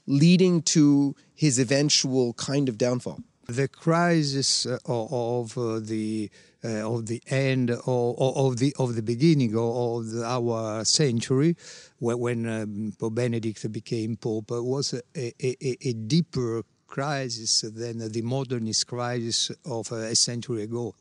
leading 0.06 0.62
to 0.62 1.16
his 1.34 1.58
eventual 1.58 2.34
kind 2.34 2.70
of 2.70 2.78
downfall? 2.78 3.22
The 3.48 3.68
crisis 3.68 4.66
uh, 4.66 4.78
of 4.88 5.58
uh, 5.58 5.80
the 5.80 6.30
uh, 6.64 6.94
of 6.94 7.06
the 7.06 7.22
end 7.28 7.70
of, 7.70 8.16
of, 8.18 8.58
the 8.58 8.74
of 8.80 8.96
the 8.96 9.04
beginning 9.04 9.56
of 9.56 10.24
our 10.24 10.84
century, 10.84 11.56
when 12.00 12.48
um, 12.50 12.94
Pope 13.00 13.16
Benedict 13.16 13.72
became 13.72 14.16
Pope, 14.16 14.50
was 14.50 14.94
a, 15.16 15.34
a, 15.44 15.78
a 15.88 15.94
deeper 15.94 16.64
crisis 16.96 17.62
than 17.62 17.98
the 18.10 18.22
modernist 18.22 18.88
crisis 18.88 19.52
of 19.66 19.92
a 19.92 20.16
century 20.16 20.64
ago. 20.64 20.96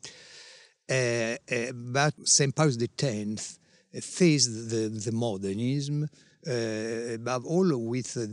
Uh, 0.89 0.93
uh, 0.93 1.71
but 1.73 2.13
St. 2.27 2.53
Pius 2.53 2.77
X 2.77 3.59
faced 4.01 4.69
the, 4.69 4.89
the 5.05 5.11
modernism, 5.13 6.03
uh, 6.47 7.13
above 7.15 7.45
all 7.45 7.77
with 7.77 8.13
the, 8.13 8.27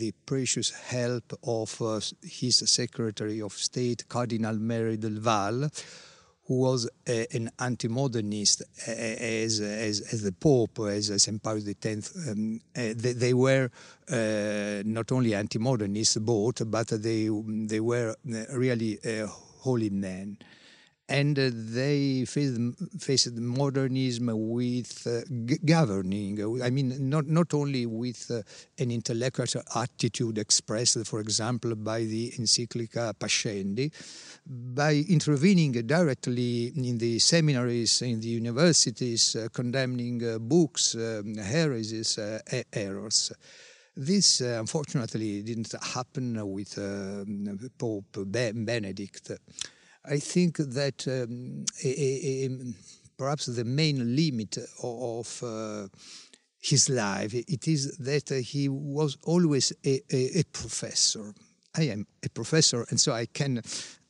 the, 0.00 0.12
precious 0.26 0.70
help 0.70 1.32
of 1.44 1.80
uh, 1.80 2.00
his 2.22 2.56
Secretary 2.68 3.40
of 3.40 3.52
State, 3.52 4.08
Cardinal 4.08 4.56
Merry 4.56 4.96
del 4.96 5.20
Val, 5.20 5.70
who 6.46 6.60
was 6.60 6.88
a, 7.08 7.26
an 7.34 7.50
anti-modernist 7.58 8.62
as, 8.86 9.60
as, 9.60 10.00
as, 10.12 10.22
the 10.22 10.32
Pope, 10.32 10.78
as 10.80 11.22
St. 11.22 11.42
Pius 11.42 11.68
X. 11.68 12.28
Um, 12.28 12.60
they, 12.72 12.92
they, 12.92 13.34
were 13.34 13.70
uh, 14.10 14.82
not 14.84 15.10
only 15.10 15.34
anti-modernists 15.34 16.18
both, 16.18 16.62
but 16.70 16.88
they, 16.88 17.28
they 17.28 17.80
were 17.80 18.14
really 18.52 18.98
holy 19.28 19.90
men 19.90 20.38
and 21.08 21.38
uh, 21.38 21.50
they 21.52 22.24
faced, 22.24 22.58
faced 22.98 23.32
modernism 23.36 24.30
with 24.34 25.06
uh, 25.06 25.20
governing. 25.64 26.62
I 26.62 26.70
mean, 26.70 27.08
not, 27.08 27.26
not 27.26 27.54
only 27.54 27.86
with 27.86 28.30
uh, 28.30 28.42
an 28.82 28.90
intellectual 28.90 29.62
attitude 29.74 30.38
expressed, 30.38 31.06
for 31.06 31.20
example, 31.20 31.76
by 31.76 32.00
the 32.00 32.32
encyclica 32.38 33.14
Pascendi, 33.14 33.92
by 34.46 35.04
intervening 35.08 35.72
directly 35.72 36.72
in 36.74 36.98
the 36.98 37.18
seminaries, 37.20 38.02
in 38.02 38.20
the 38.20 38.28
universities, 38.28 39.36
uh, 39.36 39.48
condemning 39.52 40.26
uh, 40.26 40.38
books, 40.38 40.96
um, 40.96 41.36
heresies, 41.36 42.18
uh, 42.18 42.40
errors. 42.72 43.32
This, 43.98 44.40
unfortunately, 44.42 45.40
didn't 45.40 45.74
happen 45.82 46.38
with 46.52 46.78
Pope 47.78 48.18
Benedict. 48.26 49.30
I 50.08 50.18
think 50.18 50.58
that 50.58 51.06
um, 51.08 51.64
a, 51.84 51.88
a, 51.88 52.46
a, 52.46 52.50
perhaps 53.18 53.46
the 53.46 53.64
main 53.64 54.14
limit 54.14 54.58
of 54.82 55.42
uh, 55.42 55.88
his 56.60 56.88
life 56.88 57.34
it 57.34 57.68
is 57.68 57.96
that 57.98 58.30
he 58.30 58.68
was 58.68 59.16
always 59.24 59.72
a, 59.84 60.42
professor. 60.52 61.34
I 61.76 61.82
am 61.82 62.06
a 62.24 62.28
professor, 62.30 62.86
and 62.88 62.98
so 62.98 63.12
I 63.12 63.26
can 63.26 63.62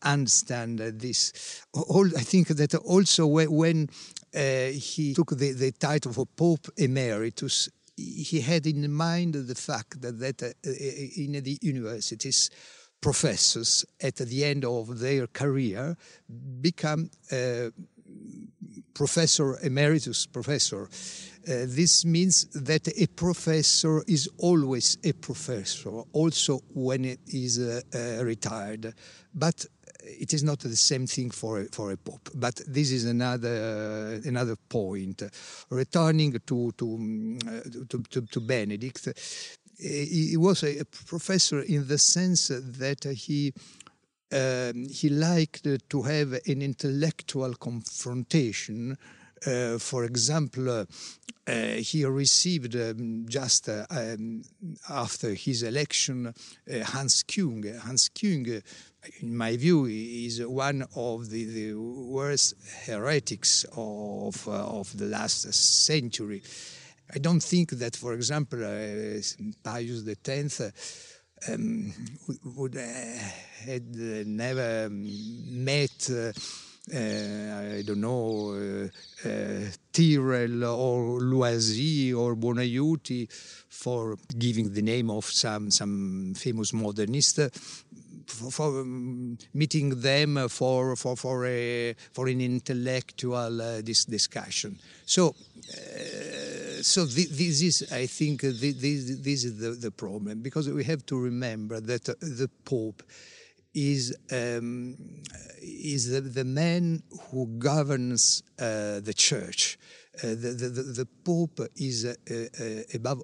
understand 0.03 0.79
this. 0.79 1.65
All, 1.73 2.07
I 2.17 2.23
think 2.23 2.49
that 2.49 2.75
also 2.75 3.26
when 3.26 3.88
uh, 4.35 4.67
he 4.73 5.15
took 5.15 5.31
the, 5.31 5.53
the 5.53 5.73
title 5.73 6.12
of 6.12 6.37
Pope 6.37 6.69
Emeritus, 6.76 7.69
he 7.97 8.41
had 8.41 8.67
in 8.67 8.93
mind 8.93 9.35
the 9.35 9.55
fact 9.55 10.00
that, 10.03 10.19
that 10.21 10.43
uh, 10.43 10.49
in 10.65 11.43
the 11.43 11.59
universities 11.62 12.50
professors 13.00 13.85
at 14.00 14.17
the 14.17 14.45
end 14.45 14.65
of 14.65 14.99
their 14.99 15.26
career 15.26 15.97
become 16.61 17.11
uh, 17.31 17.71
professor 18.95 19.59
emeritus 19.62 20.26
professor. 20.26 20.88
Uh, 21.49 21.65
this 21.67 22.05
means 22.05 22.47
that 22.47 22.88
a 22.88 23.07
professor 23.07 24.03
is 24.09 24.29
always 24.38 24.99
a 25.05 25.12
professor, 25.12 25.91
also 26.12 26.61
when 26.75 27.05
it 27.05 27.21
is 27.29 27.59
uh, 27.59 27.81
uh, 27.95 28.25
retired. 28.25 28.93
But 29.33 29.67
it 30.07 30.33
is 30.33 30.43
not 30.43 30.61
the 30.61 30.76
same 30.76 31.07
thing 31.07 31.31
for 31.31 31.61
a, 31.61 31.65
for 31.67 31.93
a 31.93 31.97
pope. 31.97 32.31
But 32.35 32.61
this 32.67 32.91
is 32.91 33.05
another 33.05 34.21
another 34.25 34.57
point. 34.57 35.23
Returning 35.71 36.33
to 36.47 36.73
to, 36.73 36.95
um, 36.95 37.38
to, 37.88 38.03
to, 38.03 38.23
to 38.23 38.41
Benedict, 38.41 39.09
he 39.78 40.37
was 40.37 40.62
a 40.62 40.85
professor 40.85 41.61
in 41.61 41.87
the 41.87 41.99
sense 41.99 42.49
that 42.49 43.04
he 43.04 43.52
um, 44.33 44.88
he 44.88 45.09
liked 45.09 45.66
to 45.88 46.02
have 46.02 46.33
an 46.33 46.62
intellectual 46.62 47.54
confrontation. 47.54 48.97
Uh, 49.47 49.78
for 49.78 50.04
example, 50.04 50.87
uh, 51.49 51.64
he 51.76 52.04
received 52.04 52.75
um, 52.75 53.25
just 53.28 53.68
uh, 53.68 53.87
um, 53.90 54.42
after 54.88 55.35
his 55.35 55.62
election 55.62 56.26
uh, 56.26 56.85
Hans 56.85 57.23
Küng. 57.23 57.78
Hans 57.80 58.09
Küng, 58.09 58.62
in 59.21 59.37
my 59.37 59.56
view, 59.56 59.85
is 59.87 60.45
one 60.45 60.85
of 60.97 61.30
the, 61.30 61.45
the 61.45 61.75
worst 61.75 62.54
heretics 62.87 63.64
of, 63.76 64.49
uh, 64.49 64.66
of 64.66 64.97
the 64.99 65.06
last 65.06 65.52
century. 65.54 66.42
I 67.15 67.19
don't 67.19 67.43
think 67.43 67.71
that, 67.71 67.97
for 67.97 68.15
example, 68.15 68.65
uh, 68.65 69.21
Pius 69.63 70.03
X 70.27 70.61
um, 71.49 71.93
would 72.57 72.77
uh, 72.77 72.81
had 73.65 73.85
uh, 73.95 74.25
never 74.27 74.89
met. 74.91 76.11
Uh, 76.11 76.33
I 76.89 77.83
don't 77.85 78.01
know, 78.01 78.55
uh, 78.55 79.29
uh, 79.29 79.67
Tyrrell 79.93 80.63
or 80.63 81.19
Loisy 81.19 82.15
or 82.15 82.37
Buonaiuti 82.37 83.27
for 83.69 84.17
giving 84.39 84.73
the 84.73 84.83
name 84.83 85.11
of 85.11 85.25
some, 85.25 85.73
some 85.73 86.35
famous 86.37 86.73
modernist. 86.73 87.41
For, 88.27 88.51
for 88.51 88.81
um, 88.81 89.37
meeting 89.55 90.01
them 90.01 90.49
for 90.49 90.97
for 90.97 91.17
for 91.17 91.47
a 91.47 91.95
for 92.13 92.27
an 92.27 92.41
intellectual 92.41 93.63
uh, 93.63 93.81
dis 93.83 94.05
discussion. 94.05 94.79
So 95.05 95.35
so 96.87 97.05
this 97.05 97.62
is, 97.62 97.88
I 97.90 98.07
think, 98.07 98.45
uh, 98.45 98.49
this, 98.49 98.76
this 99.21 99.45
is 99.45 99.59
the, 99.59 99.71
the 99.71 99.90
problem 99.90 100.40
because 100.40 100.69
we 100.69 100.85
have 100.85 101.05
to 101.07 101.19
remember 101.19 101.81
that 101.81 102.09
uh, 102.09 102.14
the 102.21 102.49
Pope 102.64 103.02
is 103.75 104.16
um, 104.31 104.97
is 105.61 106.11
the, 106.11 106.21
the, 106.21 106.45
man 106.45 107.02
who 107.25 107.47
governs 107.59 108.45
uh, 108.59 109.00
the 109.00 109.12
church. 109.14 109.78
Uh, 110.23 110.28
the, 110.28 110.55
the, 110.57 110.83
the, 110.83 111.09
Pope 111.25 111.61
is 111.76 112.05
uh, 112.05 112.14
uh, 112.31 112.64
above 112.95 113.21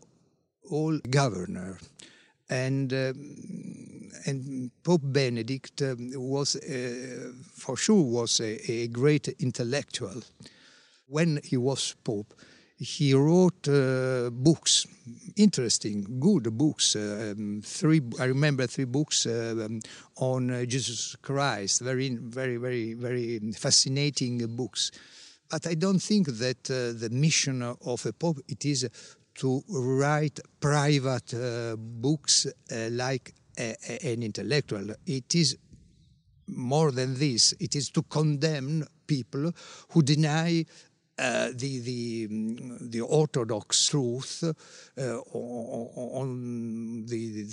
all 0.69 0.99
governor, 1.09 1.79
and 2.51 2.93
um, 2.93 4.11
and 4.27 4.71
Pope 4.83 5.03
Benedict 5.05 5.81
um, 5.83 6.11
was 6.17 6.57
for 7.57 7.77
sure 7.77 8.03
was 8.03 8.41
a, 8.41 8.71
a 8.71 8.89
great 8.89 9.29
intellectual. 9.39 10.21
When 11.07 11.41
he 11.45 11.57
was 11.57 11.95
Pope, 12.05 12.35
he 12.83 13.15
wrote 13.15 13.69
uh, 13.69 14.29
books, 14.31 14.87
interesting, 15.37 16.19
good 16.19 16.57
books. 16.59 16.97
Uh, 16.97 17.33
um, 17.37 17.63
three, 17.65 18.01
I 18.19 18.25
remember 18.25 18.67
three 18.67 18.87
books 18.87 19.25
uh, 19.25 19.55
um, 19.65 19.81
on 20.17 20.51
uh, 20.51 20.65
Jesus 20.65 21.15
Christ. 21.23 21.81
Very, 21.81 22.09
very, 22.17 22.57
very, 22.57 22.95
very 22.95 23.39
fascinating 23.53 24.57
books. 24.57 24.91
But 25.49 25.67
I 25.67 25.75
don't 25.75 26.01
think 26.01 26.27
that 26.27 26.71
uh, 26.71 26.99
the 26.99 27.09
mission 27.13 27.63
of 27.63 28.05
a 28.05 28.13
pope 28.13 28.41
it 28.49 28.65
is 28.65 28.89
to 29.37 29.63
write 29.69 30.41
private 30.61 31.35
uh, 31.35 31.77
books 31.77 32.47
like 32.91 33.33
a, 33.59 33.77
a, 33.89 34.13
an 34.13 34.23
intellectual. 34.23 34.95
It 35.07 35.35
is 35.35 35.57
more 36.49 36.91
than 36.91 37.19
this. 37.19 37.55
It 37.61 37.77
is 37.77 37.91
to 37.91 38.03
condemn 38.03 38.85
people 39.07 39.53
who 39.91 40.03
deny 40.03 40.65
uh, 41.23 41.51
the 41.55 41.79
the 41.81 42.29
the 42.81 43.01
orthodox 43.01 43.89
truth 43.89 44.43
uh, 44.43 45.19
on 45.33 47.07
the 47.07 47.47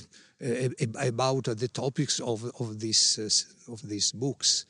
uh, 0.43 1.05
about 1.07 1.43
the 1.43 1.67
topics 1.67 2.19
of 2.19 2.43
of 2.59 2.79
this 2.79 3.19
uh, 3.19 3.71
of 3.71 3.87
these 3.87 4.11
books. 4.11 4.65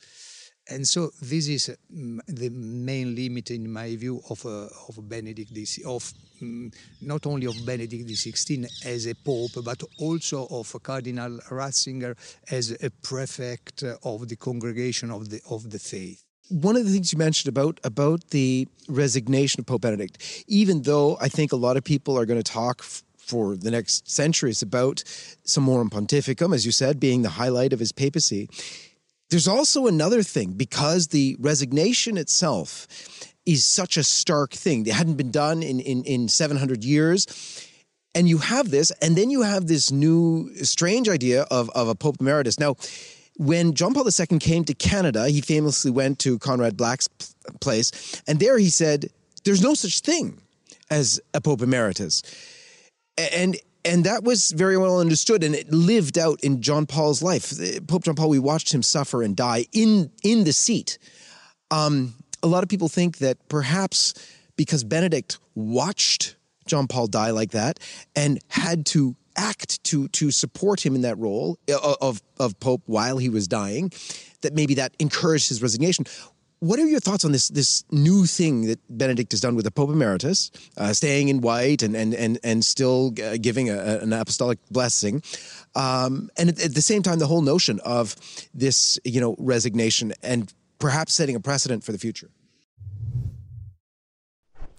And 0.68 0.86
so 0.86 1.10
this 1.22 1.48
is 1.48 1.70
um, 1.70 2.20
the 2.28 2.50
main 2.50 3.16
limit, 3.16 3.50
in 3.50 3.72
my 3.72 3.96
view, 3.96 4.20
of 4.28 4.44
uh, 4.44 4.68
of 4.88 5.08
Benedict 5.08 5.54
the 5.54 5.66
of 5.86 6.12
um, 6.42 6.70
not 7.00 7.26
only 7.26 7.46
of 7.46 7.56
Benedict 7.64 8.06
XVI 8.06 8.66
as 8.84 9.06
a 9.06 9.14
pope, 9.14 9.64
but 9.64 9.82
also 9.98 10.46
of 10.50 10.76
Cardinal 10.82 11.38
Ratzinger 11.50 12.14
as 12.50 12.76
a 12.82 12.90
prefect 12.90 13.82
of 13.82 14.28
the 14.28 14.36
congregation 14.36 15.10
of 15.10 15.30
the 15.30 15.40
of 15.48 15.70
the 15.70 15.78
faith 15.78 16.29
one 16.50 16.76
of 16.76 16.84
the 16.84 16.90
things 16.90 17.12
you 17.12 17.18
mentioned 17.18 17.48
about 17.48 17.80
about 17.84 18.30
the 18.30 18.68
resignation 18.88 19.60
of 19.60 19.66
Pope 19.66 19.82
Benedict, 19.82 20.44
even 20.46 20.82
though 20.82 21.16
I 21.20 21.28
think 21.28 21.52
a 21.52 21.56
lot 21.56 21.76
of 21.76 21.84
people 21.84 22.18
are 22.18 22.26
going 22.26 22.42
to 22.42 22.52
talk 22.52 22.80
f- 22.80 23.02
for 23.16 23.56
the 23.56 23.70
next 23.70 24.10
centuries 24.10 24.60
about 24.60 24.96
Summorum 25.46 25.88
Pontificum, 25.90 26.54
as 26.54 26.66
you 26.66 26.72
said, 26.72 26.98
being 26.98 27.22
the 27.22 27.30
highlight 27.30 27.72
of 27.72 27.78
his 27.78 27.92
papacy. 27.92 28.48
There's 29.30 29.46
also 29.46 29.86
another 29.86 30.24
thing 30.24 30.52
because 30.52 31.08
the 31.08 31.36
resignation 31.38 32.18
itself 32.18 32.88
is 33.46 33.64
such 33.64 33.96
a 33.96 34.02
stark 34.02 34.52
thing. 34.52 34.84
It 34.86 34.92
hadn't 34.92 35.14
been 35.14 35.30
done 35.30 35.62
in, 35.62 35.78
in, 35.78 36.02
in 36.04 36.28
700 36.28 36.84
years. 36.84 37.26
And 38.12 38.28
you 38.28 38.38
have 38.38 38.72
this, 38.72 38.90
and 39.00 39.14
then 39.14 39.30
you 39.30 39.42
have 39.42 39.68
this 39.68 39.92
new 39.92 40.52
strange 40.64 41.08
idea 41.08 41.42
of, 41.42 41.70
of 41.70 41.86
a 41.86 41.94
Pope 41.94 42.16
Emeritus. 42.18 42.58
Now, 42.58 42.74
when 43.40 43.72
John 43.72 43.94
Paul 43.94 44.06
II 44.06 44.38
came 44.38 44.64
to 44.64 44.74
Canada, 44.74 45.30
he 45.30 45.40
famously 45.40 45.90
went 45.90 46.18
to 46.18 46.38
Conrad 46.38 46.76
Black's 46.76 47.08
place, 47.62 48.20
and 48.26 48.38
there 48.38 48.58
he 48.58 48.68
said, 48.68 49.10
"There's 49.44 49.62
no 49.62 49.72
such 49.72 50.00
thing 50.00 50.42
as 50.90 51.18
a 51.32 51.40
Pope 51.40 51.62
Emeritus," 51.62 52.22
and 53.16 53.56
and 53.82 54.04
that 54.04 54.24
was 54.24 54.50
very 54.50 54.76
well 54.76 55.00
understood, 55.00 55.42
and 55.42 55.54
it 55.54 55.72
lived 55.72 56.18
out 56.18 56.38
in 56.42 56.60
John 56.60 56.84
Paul's 56.84 57.22
life. 57.22 57.54
Pope 57.86 58.04
John 58.04 58.14
Paul, 58.14 58.28
we 58.28 58.38
watched 58.38 58.74
him 58.74 58.82
suffer 58.82 59.22
and 59.22 59.34
die 59.34 59.64
in 59.72 60.10
in 60.22 60.44
the 60.44 60.52
seat. 60.52 60.98
Um, 61.70 62.16
a 62.42 62.46
lot 62.46 62.62
of 62.62 62.68
people 62.68 62.88
think 62.90 63.18
that 63.18 63.38
perhaps 63.48 64.12
because 64.54 64.84
Benedict 64.84 65.38
watched 65.54 66.36
John 66.66 66.88
Paul 66.88 67.06
die 67.06 67.30
like 67.30 67.52
that 67.52 67.80
and 68.14 68.38
had 68.48 68.84
to 68.86 69.16
act 69.36 69.82
to 69.84 70.08
to 70.08 70.30
support 70.30 70.84
him 70.84 70.94
in 70.94 71.02
that 71.02 71.18
role 71.18 71.58
uh, 71.70 71.94
of 72.00 72.22
of 72.38 72.58
Pope 72.60 72.82
while 72.86 73.18
he 73.18 73.28
was 73.28 73.48
dying, 73.48 73.90
that 74.42 74.54
maybe 74.54 74.74
that 74.74 74.94
encouraged 74.98 75.48
his 75.48 75.62
resignation. 75.62 76.04
What 76.60 76.78
are 76.78 76.86
your 76.86 77.00
thoughts 77.00 77.24
on 77.24 77.32
this 77.32 77.48
this 77.48 77.84
new 77.90 78.26
thing 78.26 78.66
that 78.66 78.78
Benedict 78.90 79.32
has 79.32 79.40
done 79.40 79.56
with 79.56 79.64
the 79.64 79.70
Pope 79.70 79.90
Emeritus, 79.90 80.50
uh, 80.76 80.92
staying 80.92 81.28
in 81.28 81.40
white 81.40 81.82
and 81.82 81.96
and 81.96 82.14
and 82.14 82.38
and 82.44 82.64
still 82.64 83.14
uh, 83.22 83.36
giving 83.40 83.70
a, 83.70 83.98
an 84.02 84.12
apostolic 84.12 84.58
blessing, 84.70 85.22
um, 85.74 86.30
and 86.36 86.50
at, 86.50 86.62
at 86.62 86.74
the 86.74 86.82
same 86.82 87.02
time 87.02 87.18
the 87.18 87.26
whole 87.26 87.42
notion 87.42 87.80
of 87.80 88.14
this 88.52 88.98
you 89.04 89.20
know 89.20 89.36
resignation 89.38 90.12
and 90.22 90.52
perhaps 90.78 91.14
setting 91.14 91.36
a 91.36 91.40
precedent 91.40 91.82
for 91.82 91.92
the 91.92 91.98
future. 91.98 92.28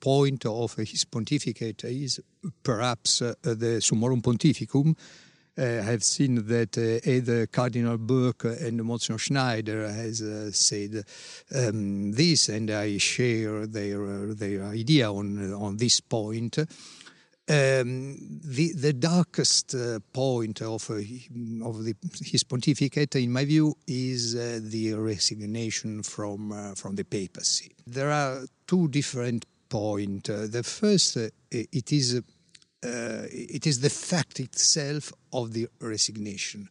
point 0.00 0.46
of 0.46 0.74
his 0.74 1.04
pontificate 1.04 1.84
is 1.84 2.20
perhaps 2.62 3.22
uh, 3.22 3.34
the 3.42 3.80
Summorum 3.80 4.22
Pontificum. 4.22 4.96
Uh, 5.58 5.80
I 5.80 5.90
have 5.90 6.04
seen 6.04 6.46
that 6.46 6.78
uh, 6.78 7.10
either 7.10 7.46
Cardinal 7.46 7.98
Burke 7.98 8.44
and 8.44 8.84
Monsignor 8.84 9.18
Schneider 9.18 9.90
has 9.90 10.22
said 10.52 11.02
um, 11.52 12.12
this, 12.12 12.48
and 12.48 12.70
I 12.70 12.98
share 12.98 13.66
their 13.66 14.34
their 14.34 14.64
idea 14.66 15.12
on 15.12 15.52
on 15.54 15.76
this 15.76 16.00
point. 16.00 16.58
Um, 17.50 18.38
the 18.44 18.72
the 18.74 18.92
darkest 18.92 19.74
uh, 19.74 19.98
point 20.12 20.62
of 20.62 20.88
uh, 20.90 20.96
of 21.64 21.82
the, 21.82 21.94
his 22.22 22.44
pontificate, 22.44 23.16
in 23.16 23.32
my 23.32 23.44
view, 23.44 23.74
is 23.86 24.36
uh, 24.36 24.60
the 24.62 24.94
resignation 24.94 26.02
from 26.02 26.74
from 26.76 26.94
the 26.94 27.04
papacy. 27.04 27.72
There 27.84 28.10
are 28.10 28.42
two 28.66 28.86
different 28.88 29.46
point. 29.68 30.30
Uh, 30.30 30.46
the 30.46 30.62
first, 30.62 31.16
uh, 31.16 31.28
it 31.50 31.92
is 31.92 32.16
uh, 32.16 33.26
it 33.30 33.66
is 33.66 33.80
the 33.80 33.90
fact 33.90 34.40
itself 34.40 35.12
of 35.32 35.52
the 35.52 35.68
resignation, 35.80 36.68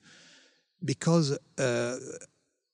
because 0.83 1.37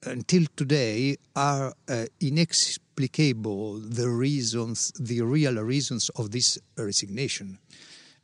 until 0.05 0.45
today 0.55 1.17
are 1.35 1.73
inexplicable 2.19 3.79
the 3.79 4.07
reasons, 4.07 4.91
the 4.99 5.21
real 5.21 5.55
reasons 5.63 6.09
of 6.09 6.29
this 6.31 6.59
resignation. 6.77 7.57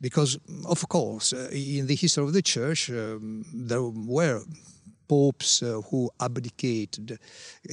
Because 0.00 0.38
of 0.64 0.88
course 0.88 1.32
uh, 1.34 1.48
in 1.52 1.86
the 1.86 1.94
history 1.94 2.24
of 2.24 2.32
the 2.32 2.42
church 2.42 2.90
um, 2.90 3.44
there 3.52 3.82
were 3.82 4.42
popes 5.08 5.62
uh, 5.62 5.80
who 5.90 6.10
abdicated 6.20 7.18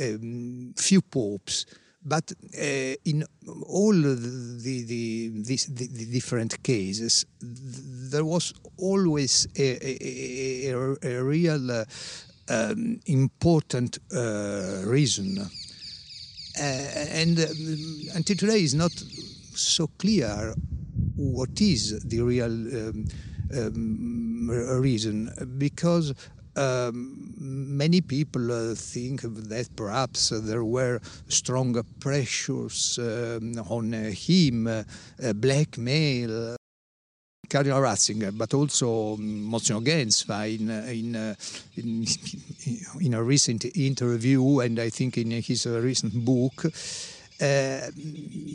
um, 0.01 0.73
few 0.75 1.01
popes 1.01 1.65
but 2.07 2.31
uh, 2.57 2.95
in 3.03 3.25
all 3.67 3.91
the, 3.93 4.15
the, 4.63 4.83
the, 4.83 5.57
the, 5.69 6.05
different 6.11 6.63
cases, 6.63 7.25
there 7.41 8.23
was 8.23 8.53
always 8.77 9.47
a, 9.57 9.77
a, 9.85 10.71
a, 10.71 11.17
a 11.17 11.23
real 11.23 11.69
uh, 11.71 11.83
um, 12.49 12.99
important 13.07 13.99
uh, 14.15 14.83
reason. 14.85 15.37
Uh, 15.39 16.61
and 16.61 17.39
um, 17.39 17.45
until 18.15 18.37
today, 18.37 18.59
it's 18.59 18.73
not 18.73 18.91
so 19.53 19.87
clear 19.97 20.53
what 21.15 21.59
is 21.59 21.99
the 22.05 22.21
real 22.21 22.45
um, 22.45 23.05
um, 23.55 24.49
reason 24.81 25.29
because 25.57 26.13
um, 26.55 27.26
many 27.39 28.01
people 28.01 28.51
uh, 28.51 28.75
think 28.75 29.21
that 29.21 29.69
perhaps 29.75 30.31
uh, 30.31 30.39
there 30.41 30.63
were 30.63 30.99
strong 31.27 31.83
pressures 31.99 32.99
um, 32.99 33.53
on 33.69 33.93
uh, 33.93 34.11
him, 34.11 34.85
blackmail. 35.35 36.55
Cardinal 37.49 37.79
Ratzinger, 37.79 38.37
but 38.37 38.53
also 38.53 39.13
um, 39.13 39.43
Monsignor 39.43 39.79
Gänswein 39.79 40.59
in, 40.59 40.69
in, 40.69 41.15
uh, 41.15 41.35
in, 41.77 42.05
in, 43.01 43.13
a 43.13 43.23
recent 43.23 43.63
interview 43.77 44.59
and 44.59 44.77
I 44.79 44.89
think 44.89 45.17
in 45.17 45.31
his 45.31 45.65
recent 45.65 46.25
book, 46.25 46.65
uh, 47.39 47.91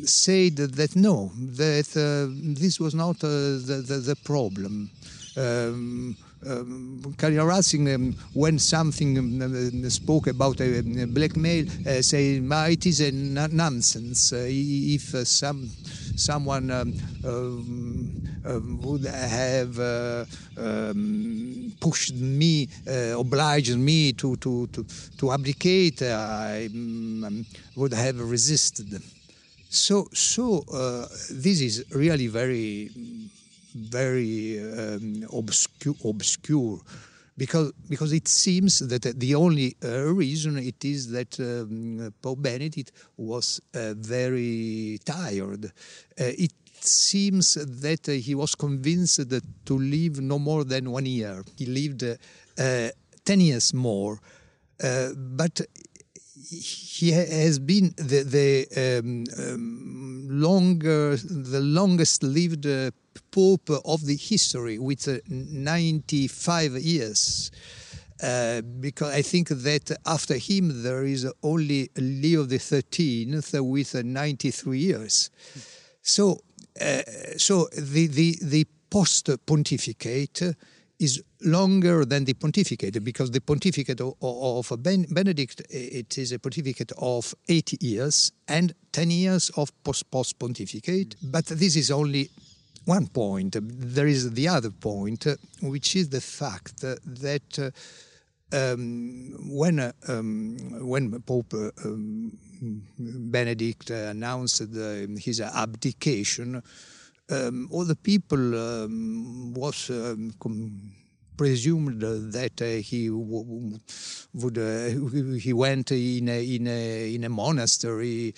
said 0.05 0.57
that 0.57 0.97
no, 0.97 1.31
that 1.37 1.89
uh, 1.97 2.27
this 2.61 2.81
was 2.81 2.95
not 2.95 3.17
uh, 3.23 3.29
the, 3.29 3.85
the, 3.87 3.97
the, 3.99 4.17
problem. 4.17 4.91
Um, 5.37 6.17
um, 6.47 7.15
Cardinal 7.17 7.47
Ratzinger, 7.47 7.95
um, 7.95 8.15
when 8.35 8.59
something 8.59 9.19
um, 9.19 9.85
uh, 9.85 9.89
spoke 9.89 10.27
about 10.27 10.61
uh, 10.61 10.83
blackmail, 11.09 11.67
uh, 11.87 12.03
say 12.03 12.37
it 12.37 12.87
is 12.87 13.01
a 13.01 13.11
nonsense. 13.13 14.33
Uh, 14.33 14.47
if 14.49 15.15
uh, 15.15 15.25
some 15.25 15.69
someone 16.17 16.71
um, 16.71 16.93
um, 17.25 18.81
would 18.83 19.05
have 19.05 19.79
um, 20.59 21.73
pushed 21.81 22.15
me, 22.15 22.69
obliged 22.87 23.77
me 23.79 24.13
to 24.13 24.37
to 24.37 24.67
to, 24.69 24.85
to 25.19 25.33
abdicate, 25.33 26.03
I 26.03 26.69
would 27.77 27.93
have 27.93 28.21
resisted. 28.21 29.03
So 29.71 30.09
so 30.13 30.61
this 31.31 31.61
is 31.61 31.85
really 31.93 32.27
very 32.27 32.91
very 33.75 34.59
um, 34.61 35.27
obscure, 35.33 35.95
obscure 36.05 36.81
because 37.37 37.73
because 37.89 38.13
it 38.13 38.29
seems 38.29 38.79
that 38.81 39.03
the 39.19 39.35
only 39.35 39.77
uh, 39.85 40.05
reason 40.13 40.59
it 40.59 40.85
is 40.85 41.11
that 41.11 41.39
um, 41.41 42.13
Pope 42.21 42.43
Benedict 42.43 42.93
was 43.17 43.61
uh, 43.75 43.95
very 43.97 44.99
tired. 45.05 45.65
Uh, 45.65 45.71
it 46.17 46.53
seems 46.81 47.55
that 47.55 48.07
he 48.07 48.35
was 48.35 48.55
convinced 48.55 49.21
to 49.65 49.79
live 49.79 50.21
no 50.21 50.39
more 50.39 50.65
than 50.65 50.91
one 50.91 51.07
year. 51.07 51.45
He 51.57 51.67
lived 51.67 52.03
uh, 52.05 52.89
ten 53.25 53.41
years 53.41 53.73
more, 53.73 54.19
uh, 54.83 55.11
but 55.17 55.61
he 56.51 57.13
has 57.13 57.59
been 57.59 57.95
the, 57.97 58.23
the 58.25 59.01
um, 59.01 59.25
um, 59.39 60.29
longer, 60.29 61.17
the 61.17 61.61
longest 61.61 62.23
lived 62.23 62.67
uh, 62.67 62.91
pope 63.31 63.71
of 63.85 64.05
the 64.07 64.17
history 64.17 64.79
with 64.79 65.09
uh, 65.09 65.19
95 65.29 66.73
years. 66.79 67.51
Uh, 68.23 68.61
because 68.61 69.13
I 69.13 69.23
think 69.23 69.49
that 69.49 69.91
after 70.07 70.37
him 70.37 70.85
there 70.85 71.05
is 71.05 71.27
only 71.43 71.91
Leo 71.97 72.45
the 72.45 72.59
Thirteenth 72.59 73.53
with 73.55 73.97
uh, 73.97 74.03
93 74.05 74.79
years. 74.79 75.31
So, 76.03 76.39
uh, 76.81 77.03
so 77.37 77.69
the 77.77 78.07
the, 78.07 78.39
the 78.41 78.67
post 78.89 79.29
pontificate 79.45 80.55
is 81.01 81.21
longer 81.45 82.05
than 82.05 82.25
the 82.25 82.35
pontificate 82.35 83.03
because 83.03 83.33
the 83.33 83.41
pontificate 83.41 84.01
of, 84.01 84.15
of 84.21 84.83
Benedict 84.83 85.63
it 85.69 86.17
is 86.17 86.31
a 86.31 86.39
pontificate 86.39 86.93
of 86.99 87.35
80 87.49 87.79
years 87.81 88.31
and 88.47 88.73
10 88.93 89.11
years 89.11 89.51
of 89.57 89.73
post 89.83 90.09
post 90.13 90.39
pontificate. 90.39 91.17
But 91.23 91.47
this 91.47 91.75
is 91.75 91.91
only 91.91 92.31
one 92.85 93.07
point. 93.07 93.57
There 93.61 94.07
is 94.07 94.33
the 94.33 94.49
other 94.49 94.71
point, 94.71 95.27
which 95.61 95.97
is 95.97 96.09
the 96.09 96.21
fact 96.21 96.81
that. 96.81 97.73
Um, 98.55 99.35
when 99.49 99.95
um, 100.09 100.59
when 100.87 101.23
Pope 101.23 101.55
um, 101.55 102.37
Benedict 102.99 103.89
announced 103.89 104.63
his 105.19 105.41
abdication, 105.41 106.63
um, 107.31 107.69
all 107.71 107.87
the 107.87 107.97
people 107.97 108.55
um, 108.55 109.55
was 109.55 109.89
um, 109.89 110.35
presumed 111.35 112.03
that 112.03 112.61
he 112.85 113.09
would 113.09 114.59
uh, 114.59 115.39
he 115.39 115.53
went 115.55 115.91
in 115.93 116.29
a, 116.29 116.55
in 116.55 116.67
a, 116.67 117.15
in 117.15 117.25
a 117.25 117.31
monastery 117.31 118.35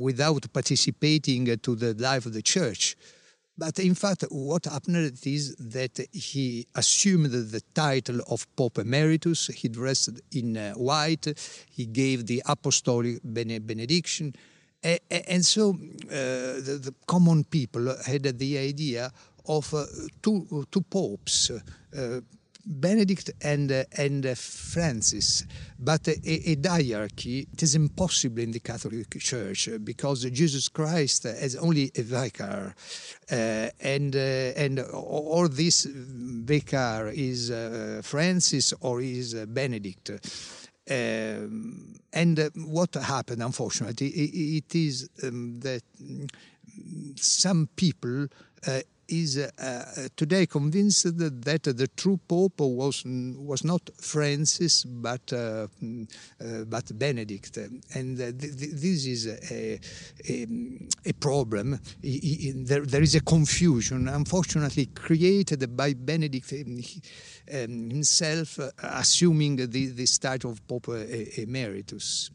without 0.00 0.52
participating 0.52 1.56
to 1.58 1.76
the 1.76 1.94
life 1.94 2.26
of 2.26 2.32
the 2.32 2.42
church. 2.42 2.96
But 3.58 3.80
in 3.80 3.96
fact, 3.96 4.24
what 4.30 4.66
happened 4.66 5.18
is 5.24 5.56
that 5.56 5.98
he 6.12 6.68
assumed 6.76 7.32
the 7.32 7.60
title 7.74 8.20
of 8.30 8.46
Pope 8.54 8.78
Emeritus. 8.78 9.48
He 9.48 9.68
dressed 9.68 10.20
in 10.30 10.56
uh, 10.56 10.74
white. 10.74 11.26
He 11.68 11.86
gave 11.86 12.26
the 12.26 12.40
apostolic 12.46 13.18
benediction. 13.24 14.34
And 14.80 15.44
so 15.44 15.70
uh, 15.70 15.74
the, 16.08 16.94
common 17.06 17.42
people 17.42 17.96
had 18.06 18.22
the 18.38 18.58
idea 18.58 19.10
of 19.46 19.74
uh, 19.74 19.86
two, 20.22 20.64
two 20.70 20.82
popes, 20.82 21.50
Benedict 22.70 23.30
and, 23.40 23.72
uh, 23.72 23.84
and 23.96 24.26
uh, 24.26 24.34
Francis, 24.34 25.46
but 25.78 26.06
a, 26.06 26.50
a, 26.50 26.54
diarchy 26.54 27.48
it 27.50 27.62
is 27.62 27.74
impossible 27.74 28.40
in 28.42 28.50
the 28.50 28.60
Catholic 28.60 29.18
Church 29.18 29.70
because 29.82 30.24
Jesus 30.30 30.68
Christ 30.68 31.22
has 31.22 31.56
only 31.56 31.90
a 31.96 32.02
vicar, 32.02 32.74
uh, 33.32 33.68
and 33.80 34.14
uh, 34.14 34.18
and 34.18 34.80
or 34.92 35.48
this 35.48 35.86
vicar 35.86 37.10
is 37.14 37.50
Francis 38.06 38.74
or 38.80 39.00
is 39.00 39.34
Benedict. 39.46 40.10
Um, 40.90 41.94
and 42.12 42.38
uh, 42.38 42.50
what 42.54 42.94
happened, 42.94 43.42
unfortunately, 43.42 44.08
it, 44.08 44.64
it 44.64 44.74
is 44.74 45.08
um, 45.22 45.60
that 45.60 45.82
some 47.16 47.68
people 47.76 48.28
uh, 48.66 48.80
is 49.08 49.38
uh, 49.38 49.50
uh, 49.58 50.08
today 50.16 50.46
convinced 50.46 51.04
that 51.18 51.62
the 51.62 51.88
true 51.96 52.18
pope 52.28 52.60
was 52.60 53.04
was 53.04 53.64
not 53.64 53.90
Francis 54.00 54.84
but 54.84 55.32
uh, 55.32 55.66
uh 56.40 56.64
but 56.66 56.98
Benedict, 56.98 57.56
and 57.94 58.18
th 58.18 58.34
this 58.36 59.06
is 59.06 59.26
a, 59.26 59.80
a, 60.28 60.46
a 61.06 61.12
problem. 61.14 61.78
He, 62.02 62.18
he, 62.18 62.52
there, 62.52 62.84
there 62.84 63.02
is 63.02 63.14
a 63.14 63.20
confusion, 63.20 64.08
unfortunately, 64.08 64.86
created 64.86 65.76
by 65.76 65.94
Benedict 65.94 66.52
um, 66.52 67.90
himself, 67.90 68.58
uh, 68.58 68.70
assuming 68.82 69.56
the, 69.56 69.86
this 69.86 70.18
title 70.18 70.50
of 70.50 70.66
Pope 70.66 70.88
Emeritus. 70.88 72.30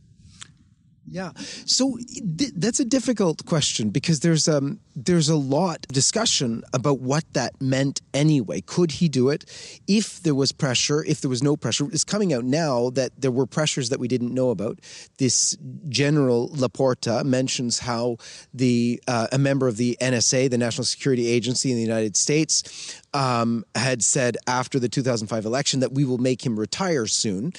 Yeah. 1.05 1.31
So 1.65 1.97
th- 2.37 2.53
that's 2.55 2.79
a 2.79 2.85
difficult 2.85 3.45
question 3.45 3.89
because 3.89 4.21
there's 4.21 4.47
um 4.47 4.79
there's 4.95 5.27
a 5.27 5.35
lot 5.35 5.85
of 5.85 5.93
discussion 5.93 6.63
about 6.73 6.99
what 6.99 7.25
that 7.33 7.59
meant 7.61 8.01
anyway. 8.13 8.61
Could 8.61 8.91
he 8.91 9.09
do 9.09 9.29
it? 9.29 9.45
If 9.87 10.21
there 10.21 10.35
was 10.35 10.51
pressure, 10.51 11.03
if 11.03 11.19
there 11.21 11.29
was 11.29 11.43
no 11.43 11.57
pressure, 11.57 11.87
it's 11.91 12.03
coming 12.03 12.31
out 12.33 12.45
now 12.45 12.89
that 12.91 13.11
there 13.19 13.31
were 13.31 13.45
pressures 13.45 13.89
that 13.89 13.99
we 13.99 14.07
didn't 14.07 14.33
know 14.33 14.49
about. 14.49 14.79
This 15.17 15.57
General 15.89 16.49
Laporta 16.49 17.23
mentions 17.25 17.79
how 17.79 18.17
the 18.53 19.01
uh, 19.07 19.27
a 19.31 19.37
member 19.37 19.67
of 19.67 19.77
the 19.77 19.97
NSA, 19.99 20.49
the 20.49 20.57
National 20.57 20.85
Security 20.85 21.27
Agency 21.27 21.69
in 21.69 21.75
the 21.75 21.83
United 21.83 22.15
States, 22.15 23.01
um, 23.13 23.65
had 23.75 24.03
said 24.03 24.37
after 24.47 24.79
the 24.79 24.89
2005 24.89 25.45
election 25.45 25.81
that 25.81 25.91
we 25.91 26.05
will 26.05 26.17
make 26.17 26.45
him 26.45 26.57
retire 26.57 27.07
soon. 27.07 27.51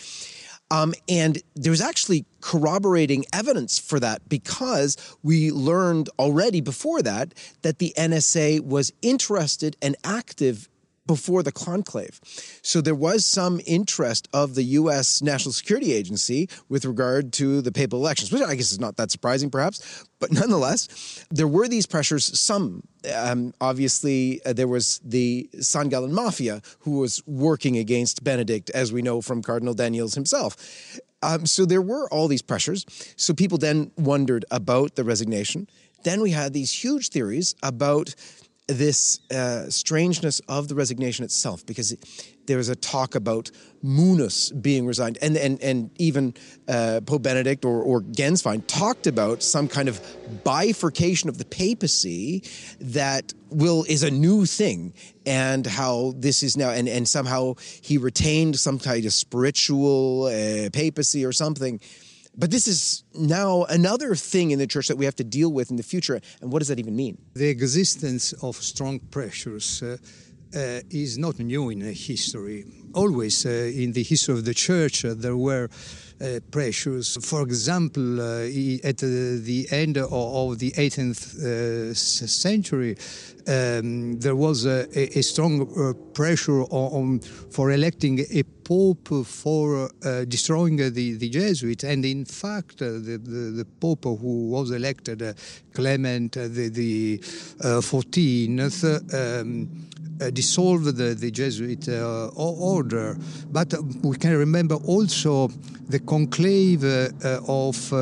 Um, 0.70 0.94
and 1.09 1.42
there's 1.55 1.81
actually 1.81 2.24
corroborating 2.40 3.24
evidence 3.33 3.79
for 3.79 4.00
that 4.00 4.29
because 4.29 4.96
we 5.22 5.50
learned 5.50 6.09
already 6.18 6.61
before 6.61 7.03
that 7.03 7.35
that 7.62 7.79
the 7.79 7.92
NSA 7.96 8.61
was 8.61 8.92
interested 9.03 9.77
and 9.83 9.96
active 10.05 10.68
before 11.06 11.42
the 11.42 11.52
conclave. 11.52 12.20
So 12.62 12.80
there 12.80 12.94
was 12.94 13.24
some 13.24 13.60
interest 13.66 14.28
of 14.32 14.54
the 14.54 14.62
U.S. 14.62 15.22
National 15.22 15.52
Security 15.52 15.92
Agency 15.92 16.48
with 16.68 16.84
regard 16.84 17.32
to 17.34 17.60
the 17.60 17.72
papal 17.72 17.98
elections, 17.98 18.32
which 18.32 18.42
I 18.42 18.54
guess 18.54 18.72
is 18.72 18.80
not 18.80 18.96
that 18.96 19.10
surprising, 19.10 19.50
perhaps. 19.50 20.04
But 20.18 20.32
nonetheless, 20.32 21.24
there 21.30 21.48
were 21.48 21.68
these 21.68 21.86
pressures. 21.86 22.38
Some, 22.38 22.82
um, 23.14 23.52
obviously, 23.60 24.40
uh, 24.44 24.52
there 24.52 24.68
was 24.68 25.00
the 25.04 25.48
San 25.60 25.88
Gallen 25.88 26.12
Mafia 26.12 26.62
who 26.80 26.98
was 27.00 27.22
working 27.26 27.76
against 27.76 28.24
Benedict, 28.24 28.70
as 28.70 28.92
we 28.92 29.02
know 29.02 29.20
from 29.20 29.42
Cardinal 29.42 29.74
Danneels 29.74 30.14
himself. 30.14 31.00
Um, 31.22 31.46
so 31.46 31.64
there 31.64 31.82
were 31.82 32.08
all 32.10 32.28
these 32.28 32.42
pressures. 32.42 32.84
So 33.16 33.32
people 33.32 33.58
then 33.58 33.90
wondered 33.96 34.44
about 34.50 34.94
the 34.94 35.04
resignation. 35.04 35.68
Then 36.04 36.20
we 36.20 36.30
had 36.30 36.52
these 36.52 36.70
huge 36.70 37.08
theories 37.08 37.54
about 37.62 38.14
this 38.66 39.20
uh, 39.31 39.68
strangeness 39.68 40.40
of 40.48 40.68
the 40.68 40.74
resignation 40.74 41.24
itself, 41.24 41.66
because 41.66 41.94
there 42.46 42.57
was 42.57 42.68
a 42.68 42.77
talk 42.77 43.14
about 43.14 43.50
Munus 43.83 44.50
being 44.50 44.87
resigned, 44.87 45.18
and 45.20 45.37
and 45.37 45.61
and 45.62 45.90
even 45.98 46.35
uh, 46.66 47.00
Pope 47.05 47.22
Benedict 47.22 47.64
or 47.64 47.83
or 47.83 48.00
Gänswein 48.00 48.66
talked 48.66 49.07
about 49.07 49.42
some 49.42 49.68
kind 49.68 49.88
of 49.88 50.00
bifurcation 50.44 51.29
of 51.29 51.37
the 51.37 51.44
papacy 51.44 52.42
that 52.81 53.35
will 53.50 53.85
is 53.85 54.03
a 54.03 54.11
new 54.11 54.46
thing, 54.46 54.94
and 55.27 55.66
how 55.66 56.14
this 56.16 56.42
is 56.42 56.57
now, 56.57 56.70
and 56.70 56.88
and 56.88 57.07
somehow 57.07 57.55
he 57.83 57.98
retained 57.98 58.59
some 58.59 58.79
kind 58.79 59.05
of 59.05 59.12
spiritual 59.12 60.24
uh, 60.24 60.70
papacy 60.70 61.24
or 61.24 61.33
something 61.33 61.81
but 62.36 62.50
this 62.50 62.66
is 62.66 63.04
now 63.14 63.64
another 63.64 64.14
thing 64.14 64.50
in 64.50 64.58
the 64.58 64.66
church 64.66 64.88
that 64.88 64.96
we 64.96 65.04
have 65.04 65.16
to 65.16 65.24
deal 65.24 65.52
with 65.52 65.70
in 65.70 65.76
the 65.76 65.82
future. 65.82 66.20
And 66.40 66.52
what 66.52 66.58
does 66.58 66.68
that 66.68 66.78
even 66.78 66.96
mean? 66.96 67.18
The 67.34 67.48
existence 67.48 68.32
of 68.42 68.56
strong 68.56 68.98
pressures 68.98 69.82
uh, 69.82 69.96
uh, 70.54 70.80
is 70.90 71.18
not 71.18 71.38
new 71.38 71.70
in 71.70 71.80
history. 71.80 72.64
Always 72.94 73.44
uh, 73.44 73.48
in 73.50 73.92
the 73.92 74.02
history 74.02 74.34
of 74.34 74.44
the 74.44 74.54
church, 74.54 75.04
uh, 75.04 75.14
there 75.16 75.36
were 75.36 75.68
uh, 76.20 76.38
pressures. 76.50 77.18
For 77.26 77.42
example, 77.42 78.20
uh, 78.20 78.44
at 78.84 78.98
the 78.98 79.66
end 79.70 79.98
of 79.98 80.58
the 80.58 80.70
18th 80.70 81.44
uh, 81.44 81.94
century, 81.94 82.96
um, 83.48 84.18
there 84.20 84.36
was 84.36 84.64
a, 84.64 85.18
a 85.18 85.22
strong 85.22 85.66
pressure 86.14 86.62
on, 86.62 87.18
for 87.18 87.72
electing 87.72 88.20
a 88.30 88.42
pope 88.64 89.27
for 89.27 89.90
uh, 90.05 90.24
destroying 90.24 90.81
uh, 90.81 90.90
the, 90.92 91.14
the 91.14 91.29
Jesuits. 91.29 91.85
And 91.85 92.05
in 92.05 92.24
fact, 92.24 92.83
uh, 92.83 92.92
the, 92.92 93.20
the, 93.22 93.40
the, 93.59 93.64
pope 93.64 94.05
who 94.05 94.48
was 94.48 94.70
elected, 94.70 95.37
Clement 95.74 96.33
the, 96.33 96.68
the 96.68 97.18
14th, 97.18 99.40
um, 99.40 99.88
uh, 100.20 100.31
dissolved 100.31 100.96
the, 100.96 101.14
the 101.14 101.31
Jesuit 101.31 101.88
uh, 101.88 102.29
order. 102.37 103.16
But 103.50 103.74
uh, 103.74 103.83
we 104.03 104.16
can 104.16 104.37
remember 104.37 104.77
also 104.77 105.48
the 105.88 106.00
conclave 106.00 106.85
of 107.48 107.92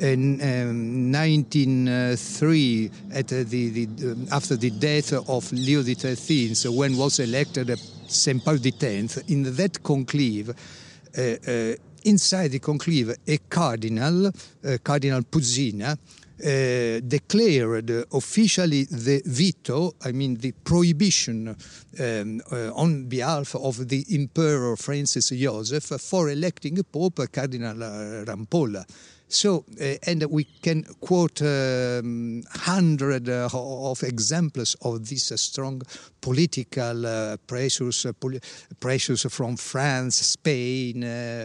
in 0.00 0.40
um, 0.40 1.12
1903 1.12 2.90
at 3.12 3.28
the, 3.28 3.44
the, 3.44 4.28
after 4.32 4.56
the 4.56 4.70
death 4.70 5.12
of 5.12 5.52
Leo 5.52 5.82
XIII 5.82 6.54
when 6.74 6.96
was 6.96 7.18
elected 7.18 7.78
St. 8.10 8.44
Paul 8.44 8.56
the 8.56 8.74
X 8.80 9.18
in 9.28 9.54
that 9.56 9.82
conclave 9.82 10.50
uh, 10.50 11.20
uh, 11.20 11.74
inside 12.04 12.50
the 12.50 12.58
conclave 12.58 13.14
a 13.26 13.38
cardinal 13.48 14.26
uh, 14.26 14.78
Cardinal 14.82 15.22
Puzyna 15.22 15.96
uh, 16.42 17.00
declared 17.06 18.06
officially 18.12 18.84
the 18.84 19.22
veto, 19.26 19.94
I 20.02 20.12
mean 20.12 20.36
the 20.36 20.52
prohibition 20.52 21.48
um, 21.48 22.40
uh, 22.50 22.72
on 22.74 23.04
behalf 23.08 23.54
of 23.56 23.86
the 23.86 24.04
Emperor 24.10 24.76
Francis 24.76 25.28
Joseph 25.28 26.00
for 26.00 26.30
electing 26.30 26.82
Pope, 26.84 27.30
Cardinal 27.30 27.76
Rampolla. 28.24 28.84
So, 29.32 29.64
uh, 29.80 29.94
and 30.08 30.24
we 30.28 30.42
can 30.42 30.82
quote 31.00 31.40
um, 31.40 32.42
hundred 32.50 33.28
uh, 33.28 33.48
of 33.52 34.02
examples 34.02 34.74
of 34.82 35.08
this 35.08 35.30
uh, 35.30 35.36
strong 35.36 35.82
political 36.20 37.06
uh, 37.06 37.36
pressures, 37.46 38.04
poli 38.18 38.40
pressures 38.80 39.22
from 39.32 39.56
France, 39.56 40.16
Spain, 40.16 41.02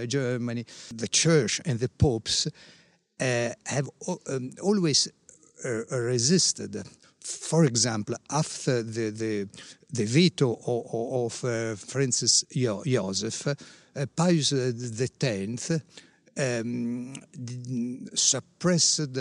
Germany, 0.08 0.66
the 0.96 1.08
Church, 1.08 1.62
and 1.64 1.80
the 1.80 1.90
popes 1.90 2.48
uh, 2.48 3.50
have 3.68 3.88
um, 4.30 4.50
always 4.64 5.08
uh, 5.64 5.84
resisted. 5.92 6.84
For 7.20 7.66
example, 7.66 8.16
after 8.32 8.82
the, 8.82 9.12
the, 9.12 9.48
the 9.94 10.06
veto 10.06 10.58
of, 10.66 11.36
of 11.36 11.44
uh, 11.46 11.76
Francis 11.76 12.46
Joseph, 12.52 13.48
Pius 14.16 14.54
X 15.22 15.72
um, 16.38 17.14
suppressed 18.14 19.18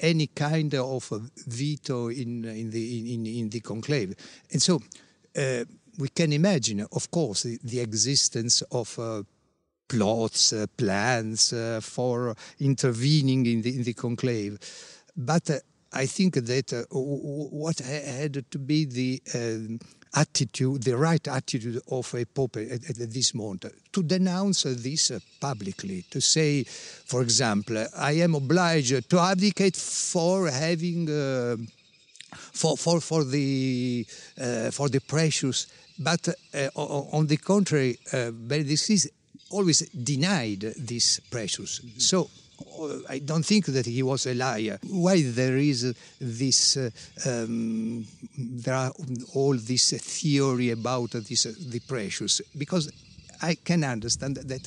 any 0.00 0.28
kind 0.28 0.74
of 0.74 1.30
veto 1.46 2.08
in, 2.08 2.44
in, 2.44 2.70
the, 2.70 3.14
in, 3.14 3.26
in 3.26 3.48
the 3.48 3.60
conclave. 3.60 4.14
And 4.52 4.62
so 4.62 4.80
uh, 5.36 5.64
we 5.98 6.08
can 6.08 6.32
imagine, 6.32 6.86
of 6.92 7.10
course, 7.10 7.42
the, 7.42 7.58
the 7.62 7.80
existence 7.80 8.62
of 8.70 8.98
uh, 8.98 9.22
plots, 9.88 10.52
uh, 10.52 10.66
plans 10.76 11.52
uh, 11.52 11.80
for 11.82 12.34
intervening 12.60 13.46
in 13.46 13.62
the, 13.62 13.76
in 13.76 13.82
the 13.82 13.94
conclave. 13.94 14.58
But 15.16 15.50
uh, 15.50 15.58
I 15.92 16.06
think 16.06 16.34
that 16.34 16.86
what 16.90 17.78
had 17.78 18.50
to 18.50 18.58
be 18.58 18.84
the 18.84 19.22
um, 19.34 19.78
attitude, 20.14 20.82
the 20.82 20.96
right 20.96 21.26
attitude 21.28 21.80
of 21.90 22.14
a 22.14 22.24
pope 22.24 22.56
at, 22.56 22.88
at 22.88 23.12
this 23.12 23.34
moment, 23.34 23.66
to 23.92 24.02
denounce 24.02 24.62
this 24.62 25.12
publicly, 25.40 26.04
to 26.10 26.20
say, 26.20 26.64
for 26.64 27.22
example, 27.22 27.86
I 27.96 28.12
am 28.12 28.34
obliged 28.34 29.08
to 29.10 29.18
abdicate 29.18 29.76
for 29.76 30.48
having. 30.48 31.10
Uh, 31.10 31.56
for, 32.52 32.76
for, 32.76 33.00
for, 33.00 33.22
the, 33.22 34.04
uh, 34.40 34.70
for 34.72 34.88
the 34.88 35.00
precious, 35.00 35.68
but 35.96 36.28
uh, 36.52 36.68
on 36.74 37.28
the 37.28 37.36
contrary, 37.36 37.96
this 38.10 38.90
is 38.90 39.08
always 39.50 39.88
denied 39.90 40.60
this 40.76 41.20
precious. 41.30 41.78
Mm-hmm. 41.78 41.98
So 41.98 42.22
uh, 42.22 42.43
I 43.08 43.18
don't 43.18 43.44
think 43.44 43.66
that 43.66 43.86
he 43.86 44.02
was 44.02 44.26
a 44.26 44.34
liar. 44.34 44.78
Why 44.88 45.22
there 45.22 45.56
is 45.56 45.84
uh, 45.84 45.92
this, 46.20 46.76
uh, 46.76 46.90
um, 47.26 48.06
there 48.36 48.74
are 48.74 48.92
all 49.34 49.56
this 49.56 49.92
theory 49.92 50.70
about 50.70 51.10
this, 51.12 51.46
uh, 51.46 51.52
the 51.68 51.80
precious? 51.80 52.40
Because 52.56 52.90
I 53.42 53.56
can 53.56 53.84
understand 53.84 54.36
that 54.36 54.66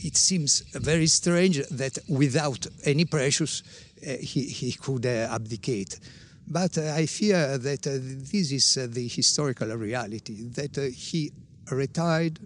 it 0.00 0.16
seems 0.16 0.60
very 0.72 1.06
strange 1.06 1.66
that 1.68 1.98
without 2.08 2.66
any 2.84 3.04
precious 3.04 3.62
uh, 4.06 4.16
he, 4.20 4.44
he 4.44 4.72
could 4.72 5.06
uh, 5.06 5.28
abdicate. 5.30 6.00
But 6.46 6.78
I 6.78 7.06
fear 7.06 7.58
that 7.58 7.82
this 7.82 8.52
is 8.52 8.74
the 8.90 9.06
historical 9.06 9.68
reality, 9.76 10.44
that 10.54 10.76
he 10.94 11.30
retired. 11.70 12.38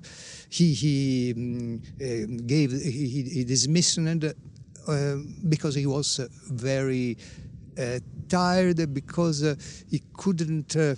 He, 0.48 0.74
he 0.74 1.32
um, 1.36 1.82
uh, 2.00 2.42
gave, 2.46 2.72
he, 2.72 3.22
he 3.22 3.44
dismissed 3.44 3.98
uh, 3.98 4.32
because 5.48 5.74
he 5.74 5.86
was 5.86 6.20
uh, 6.20 6.28
very 6.50 7.16
uh, 7.78 7.98
tired, 8.28 8.92
because 8.92 9.42
uh, 9.42 9.54
he 9.90 10.02
couldn't. 10.14 10.76
Uh, 10.76 10.94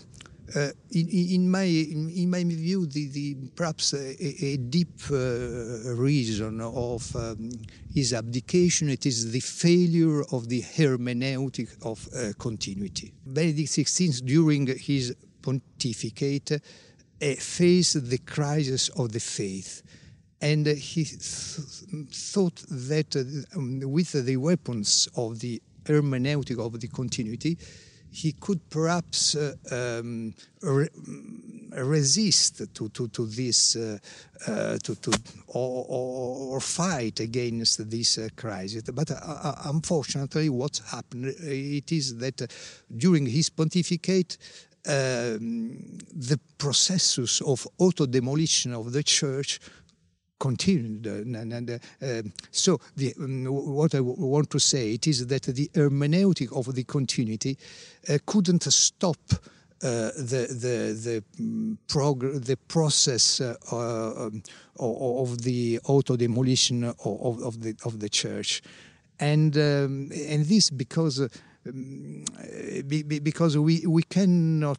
in, 0.93 1.09
in, 1.09 1.51
my 1.51 1.63
in, 1.63 2.31
my 2.31 2.45
view, 2.45 2.87
the, 2.87 3.09
the 3.09 3.35
perhaps 3.57 3.95
a, 3.95 4.45
a 4.45 4.57
deep 4.59 5.01
reason 5.09 6.61
of 6.61 7.17
um, 7.17 7.51
his 7.93 8.13
abdication 8.13 8.91
it 8.91 9.07
is 9.07 9.33
the 9.33 9.41
failure 9.41 10.23
of 10.33 10.49
the 10.49 10.61
hermeneutic 10.61 11.71
of 11.83 12.07
continuity. 12.39 13.15
Benedict 13.25 13.71
XVI, 13.71 14.25
during 14.25 14.67
his 14.67 15.17
pontificate, 15.41 16.61
uh, 17.25 17.35
faced 17.39 18.11
the 18.11 18.19
crisis 18.19 18.89
of 18.91 19.13
the 19.13 19.21
faith. 19.21 19.83
And 20.45 20.69
uh, 20.69 20.75
he 20.75 21.05
th 21.05 21.21
thought 22.11 22.59
that 22.69 23.17
uh, 23.17 23.59
um, 23.59 23.81
with 23.97 24.13
the 24.13 24.37
weapons 24.37 25.09
of 25.17 25.39
the 25.41 25.63
hermeneutic 25.85 26.59
of 26.59 26.79
the 26.81 26.89
continuity, 26.89 27.57
he 28.11 28.33
could 28.33 28.61
perhaps 28.69 29.35
uh, 29.37 29.55
um, 29.73 30.35
re 30.61 30.89
resist 31.77 32.75
to, 32.75 32.89
to, 32.91 33.09
to 33.09 33.27
this, 33.27 33.75
uh, 33.75 33.99
uh, 34.47 34.79
to, 34.85 34.95
to, 34.97 35.11
or, 35.49 35.87
or, 35.89 36.61
fight 36.61 37.19
against 37.21 37.91
this 37.91 38.19
uh, 38.19 38.29
crisis. 38.37 38.83
But 38.83 39.11
unfortunately, 39.65 40.51
what's 40.51 40.81
happened 40.91 41.35
it 41.41 41.91
is 41.91 42.19
that 42.19 42.39
during 42.97 43.27
his 43.27 43.51
pontificate, 43.51 44.39
um, 44.87 45.99
the 46.13 46.39
processes 46.59 47.43
of 47.45 47.67
auto 47.79 48.07
demolition 48.07 48.75
of 48.75 48.93
the 48.93 49.03
church 49.03 49.59
continued. 50.39 51.07
And, 51.07 51.53
and 51.53 51.71
uh, 51.71 52.23
so, 52.51 52.81
the, 52.97 53.15
um, 53.21 53.47
what 53.47 53.95
I 53.95 54.01
want 54.01 54.51
to 54.51 54.59
say 54.59 54.95
it 54.95 55.07
is 55.07 55.27
that 55.27 55.43
the 55.43 55.69
hermeneutic 55.75 56.57
of 56.57 56.75
the 56.75 56.85
continuity 56.85 57.59
uh, 58.09 58.19
couldn't 58.27 58.65
stop. 58.73 59.19
Uh, 59.83 60.09
the 60.17 60.47
the 60.49 60.77
the 61.07 61.25
mm, 61.39 61.77
prog- 61.89 62.43
the 62.45 62.57
process 62.69 63.41
uh, 63.43 63.55
um, 63.71 64.43
of 64.79 65.43
the 65.43 65.79
auto 65.85 66.17
demolition 66.17 66.85
of, 66.85 67.43
of, 67.43 67.61
the 67.61 67.75
of 67.85 68.01
the 68.01 68.09
church, 68.09 68.63
and 69.21 69.59
um, 69.59 70.11
and 70.27 70.47
this 70.47 70.71
because 70.71 71.29
um, 71.67 72.25
because 73.23 73.59
we, 73.59 73.85
we 73.87 74.03
cannot 74.03 74.79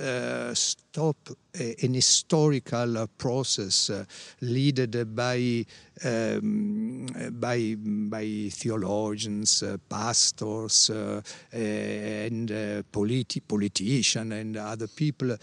uh, 0.00 0.54
stop 0.54 1.16
an 1.58 1.94
historical 1.94 2.98
uh, 2.98 3.06
process 3.18 3.90
uh, 3.90 4.04
led 4.40 5.14
by, 5.14 5.64
um, 6.04 7.06
by, 7.32 7.76
by 7.78 8.48
theologians, 8.50 9.62
uh, 9.62 9.76
pastors, 9.88 10.90
and 11.52 12.48
politi- 12.92 13.42
politicians 13.46 14.32
and 14.32 14.56
other 14.56 14.86
people 14.86 15.36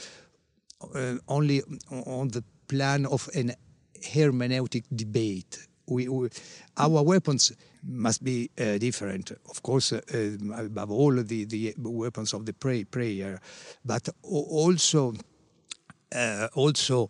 only 1.27 1.61
on 2.05 2.27
the 2.29 2.43
plan 2.67 3.05
of 3.05 3.29
an 3.35 3.53
hermeneutic 4.01 4.83
debate. 4.95 5.67
We, 5.87 6.07
we, 6.09 6.29
our 6.77 7.03
weapons 7.03 7.53
must 7.87 8.23
be 8.23 8.49
uh, 8.59 8.77
different. 8.77 9.31
Of 9.49 9.63
course, 9.63 9.93
uh, 9.93 10.01
above 10.55 10.91
all, 10.91 11.15
the, 11.23 11.45
the 11.45 11.73
weapons 11.77 12.33
of 12.33 12.45
the 12.45 12.53
pray, 12.53 12.83
prayer, 12.83 13.39
but 13.85 14.09
also, 14.21 15.13
uh, 16.13 16.47
also 16.53 17.09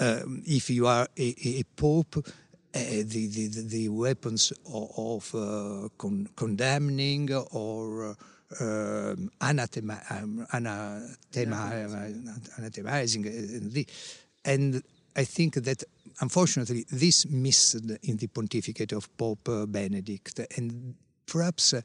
um, 0.00 0.42
if 0.46 0.70
you 0.70 0.86
are 0.86 1.06
a, 1.16 1.34
a 1.44 1.62
pope, 1.76 2.26
the, 2.72 3.02
the, 3.04 3.62
the 3.68 3.88
weapons 3.88 4.52
of, 4.66 4.90
of 4.96 5.34
uh, 5.34 5.88
con 5.96 6.28
condemning 6.34 7.32
or 7.52 8.16
uh, 8.60 9.14
anathema, 9.40 10.00
um, 10.10 10.46
anathema, 10.52 11.70
anathemizing. 12.58 13.86
And 14.44 14.82
I 15.16 15.24
think 15.24 15.54
that 15.54 15.84
unfortunately 16.20 16.84
this 16.90 17.26
missed 17.26 17.74
in 18.02 18.16
the 18.16 18.26
pontificate 18.28 18.92
of 18.92 19.14
Pope 19.16 19.48
Benedict. 19.68 20.40
And 20.56 20.94
perhaps 21.26 21.72
uh, 21.74 21.80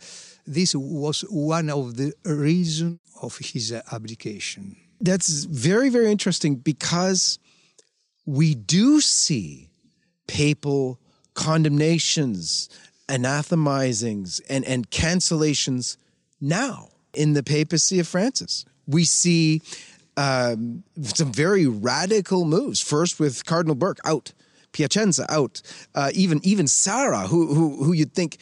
this 0.46 0.76
was 0.76 1.22
one 1.30 1.70
of 1.70 1.98
the 1.98 2.14
reasons 2.26 3.00
of 3.22 3.38
his 3.38 3.72
abdication. 3.92 4.76
That's 5.02 5.46
very, 5.46 5.90
very 5.90 6.12
interesting 6.12 6.56
because 6.56 7.40
we 8.26 8.54
do 8.54 9.02
see 9.02 9.70
papal 10.28 11.00
condemnations, 11.34 12.70
anathemizings, 13.08 14.42
and, 14.50 14.66
and 14.66 14.90
cancellations 14.92 15.98
now 16.42 16.90
in 17.14 17.34
the 17.34 17.44
papacy 17.44 18.00
of 18.00 18.08
Francis. 18.08 18.66
We 18.88 19.06
see 19.06 19.62
um, 20.20 20.84
some 21.02 21.32
very 21.32 21.66
radical 21.66 22.44
moves. 22.44 22.82
First 22.82 23.20
with 23.20 23.46
Cardinal 23.46 23.76
Burke 23.76 24.00
out, 24.04 24.34
Piacenza 24.74 25.26
out, 25.30 25.62
uh, 25.96 26.12
even 26.14 26.42
even 26.44 26.68
Sarah, 26.68 27.28
who 27.28 27.54
who 27.54 27.84
who 27.84 27.94
you'd 27.94 28.14
think 28.14 28.38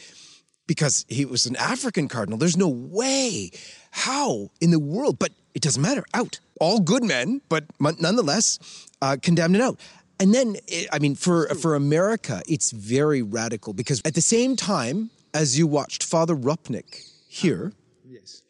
because 0.66 1.06
he 1.08 1.24
was 1.24 1.46
an 1.46 1.56
African 1.56 2.08
cardinal, 2.08 2.36
there's 2.36 2.56
no 2.56 2.68
way, 2.68 3.50
how 3.90 4.50
in 4.60 4.70
the 4.70 4.80
world, 4.80 5.18
but 5.18 5.30
it 5.54 5.62
doesn't 5.62 5.80
matter. 5.80 6.04
Out, 6.12 6.40
all 6.60 6.80
good 6.80 7.04
men, 7.04 7.40
but 7.48 7.64
nonetheless 7.80 8.58
uh, 9.00 9.16
condemned 9.22 9.54
and 9.54 9.62
out. 9.62 9.80
And 10.20 10.34
then, 10.34 10.56
I 10.92 10.98
mean, 10.98 11.14
for 11.14 11.46
for 11.54 11.76
America, 11.76 12.42
it's 12.48 12.72
very 12.72 13.22
radical 13.22 13.72
because 13.72 14.02
at 14.04 14.14
the 14.14 14.20
same 14.20 14.56
time 14.56 15.10
as 15.32 15.56
you 15.56 15.68
watched 15.68 16.02
Father 16.02 16.34
Rupnik 16.34 17.08
here, 17.28 17.72
yes. 18.04 18.42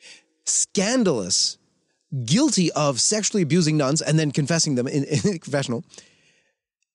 scandalous 0.47 1.59
guilty 2.25 2.73
of 2.73 3.01
sexually 3.01 3.43
abusing 3.43 3.77
nuns 3.77 4.01
and 4.01 4.19
then 4.19 4.31
confessing 4.31 4.75
them 4.75 4.87
in, 4.87 5.05
in 5.05 5.21
the 5.21 5.39
confessional, 5.43 5.85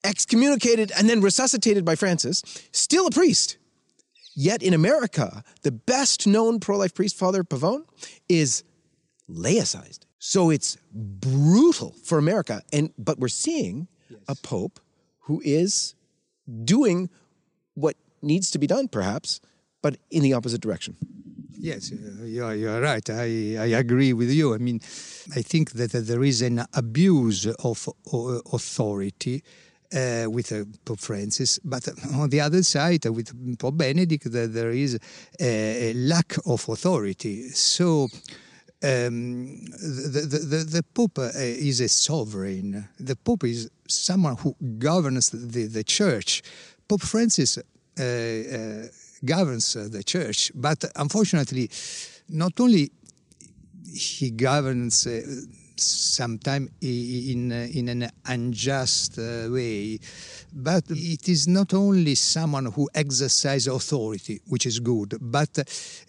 excommunicated 0.04 0.92
and 0.98 1.10
then 1.10 1.22
resuscitated 1.22 1.86
by 1.86 1.96
Francis, 1.96 2.44
still 2.72 3.08
a 3.08 3.12
priest. 3.12 3.58
Yet 4.36 4.64
in 4.64 4.74
America, 4.74 5.44
the 5.62 5.72
best 5.72 6.26
known 6.26 6.60
pro 6.60 6.78
life 6.78 6.96
priest, 6.96 7.18
Father 7.18 7.44
Pavone, 7.44 7.86
is 8.28 8.64
laicized. 9.30 10.00
So 10.18 10.50
it's 10.50 10.78
brutal 10.92 11.96
for 12.04 12.18
America. 12.18 12.64
And 12.72 12.92
but 12.98 13.20
we're 13.20 13.28
seeing 13.28 13.88
yes. 14.10 14.20
a 14.28 14.36
pope 14.36 14.80
who 15.20 15.42
is 15.46 15.96
doing 16.64 17.10
what 17.76 17.96
needs 18.22 18.52
to 18.52 18.60
be 18.60 18.68
done, 18.68 18.88
perhaps, 18.88 19.40
but 19.82 19.98
in 20.10 20.24
the 20.24 20.34
opposite 20.34 20.62
direction. 20.62 20.96
Yes, 21.64 21.94
uh, 21.94 22.26
you 22.26 22.44
are, 22.44 22.56
you 22.56 22.70
are 22.70 22.82
right. 22.82 23.10
I, 23.10 23.56
I 23.58 23.68
agree 23.80 24.12
with 24.12 24.30
you. 24.30 24.54
I 24.54 24.58
mean, 24.58 24.82
I 25.34 25.42
think 25.42 25.72
that 25.72 25.94
there 25.94 26.22
is 26.22 26.42
an 26.42 26.66
abuse 26.74 27.46
of 27.46 27.88
uh, 27.88 28.18
authority 28.52 29.42
uh, 29.96 30.26
with 30.30 30.52
uh, 30.52 30.66
Pope 30.84 31.00
Francis, 31.00 31.60
but 31.64 31.88
on 32.16 32.30
the 32.32 32.42
other 32.42 32.64
side, 32.64 33.06
with 33.06 33.32
Pope 33.58 33.78
Benedict, 33.78 34.30
that 34.34 34.54
there 34.54 34.72
is 34.72 35.00
a, 35.40 35.92
a 35.92 35.94
lack 35.94 36.36
of 36.46 36.68
authority. 36.68 37.48
So. 37.52 38.10
Um, 38.86 39.64
the, 39.80 40.28
the, 40.30 40.38
the, 40.40 40.58
the, 40.66 40.84
Pope 40.84 41.18
uh, 41.18 41.30
is 41.36 41.80
a 41.80 41.88
sovereign. 41.88 42.90
The 43.00 43.16
Pope 43.16 43.46
is 43.46 43.70
someone 43.88 44.36
who 44.36 44.58
governs 44.78 45.30
the, 45.30 45.68
the 45.68 45.86
Church. 45.86 46.42
Pope 46.86 47.00
Francis 47.02 47.58
governs 49.26 49.76
uh, 49.76 49.88
the 49.92 50.04
church. 50.04 50.52
But 50.56 50.84
unfortunately, 50.96 51.70
not 52.30 52.60
only 52.60 52.92
he 53.94 54.32
governs 54.32 55.06
uh, 55.08 55.22
sometimes 55.76 56.70
in 56.82 57.52
in 57.52 57.90
an 57.90 58.10
unjust 58.26 59.18
uh, 59.20 59.48
way, 59.50 60.00
but 60.54 60.84
it 60.90 61.28
is 61.30 61.48
not 61.48 61.74
only 61.74 62.16
someone 62.16 62.66
who 62.68 62.90
exercises 62.94 63.68
authority, 63.68 64.40
which 64.48 64.66
is 64.66 64.80
good, 64.80 65.18
but 65.22 65.58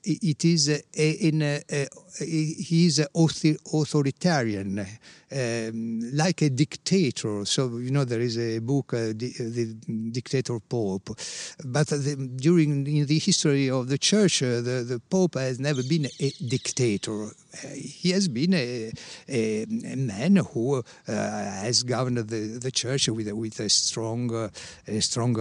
it 0.05 0.45
is 0.45 0.69
in 0.95 1.43
a, 1.43 1.63
a, 1.71 1.89
he 2.21 2.87
is 2.87 3.07
authoritarian 3.15 4.87
um, 5.35 6.01
like 6.13 6.43
a 6.43 6.51
dictator. 6.51 7.45
So, 7.45 7.79
you 7.79 7.91
know, 7.91 8.05
there 8.05 8.21
is 8.21 8.39
a 8.39 8.59
book, 8.61 8.95
uh, 8.95 9.13
the, 9.15 9.77
Dictator 10.13 10.61
Pope. 10.61 11.19
But 11.65 11.89
the, 11.89 12.31
during 12.37 12.87
in 12.87 13.07
the 13.07 13.19
history 13.19 13.71
of 13.71 13.89
the 13.89 13.99
church, 13.99 14.43
uh, 14.43 14.61
the, 14.61 14.85
the 14.87 15.01
Pope 15.11 15.35
has 15.35 15.59
never 15.59 15.83
been 15.83 16.07
a 16.21 16.31
dictator. 16.47 17.31
Uh, 17.63 17.69
he 17.75 18.11
has 18.11 18.29
been 18.29 18.55
a, 18.55 18.93
a, 19.29 19.63
a 19.63 19.97
man 19.97 20.37
who 20.37 20.77
uh, 20.77 20.83
has 21.07 21.83
governed 21.83 22.19
the, 22.19 22.59
the 22.59 22.71
church 22.71 23.09
with, 23.09 23.31
with 23.33 23.61
a 23.61 23.69
strong, 23.69 24.35
uh, 24.35 24.49
a 24.89 25.01
strong 25.01 25.39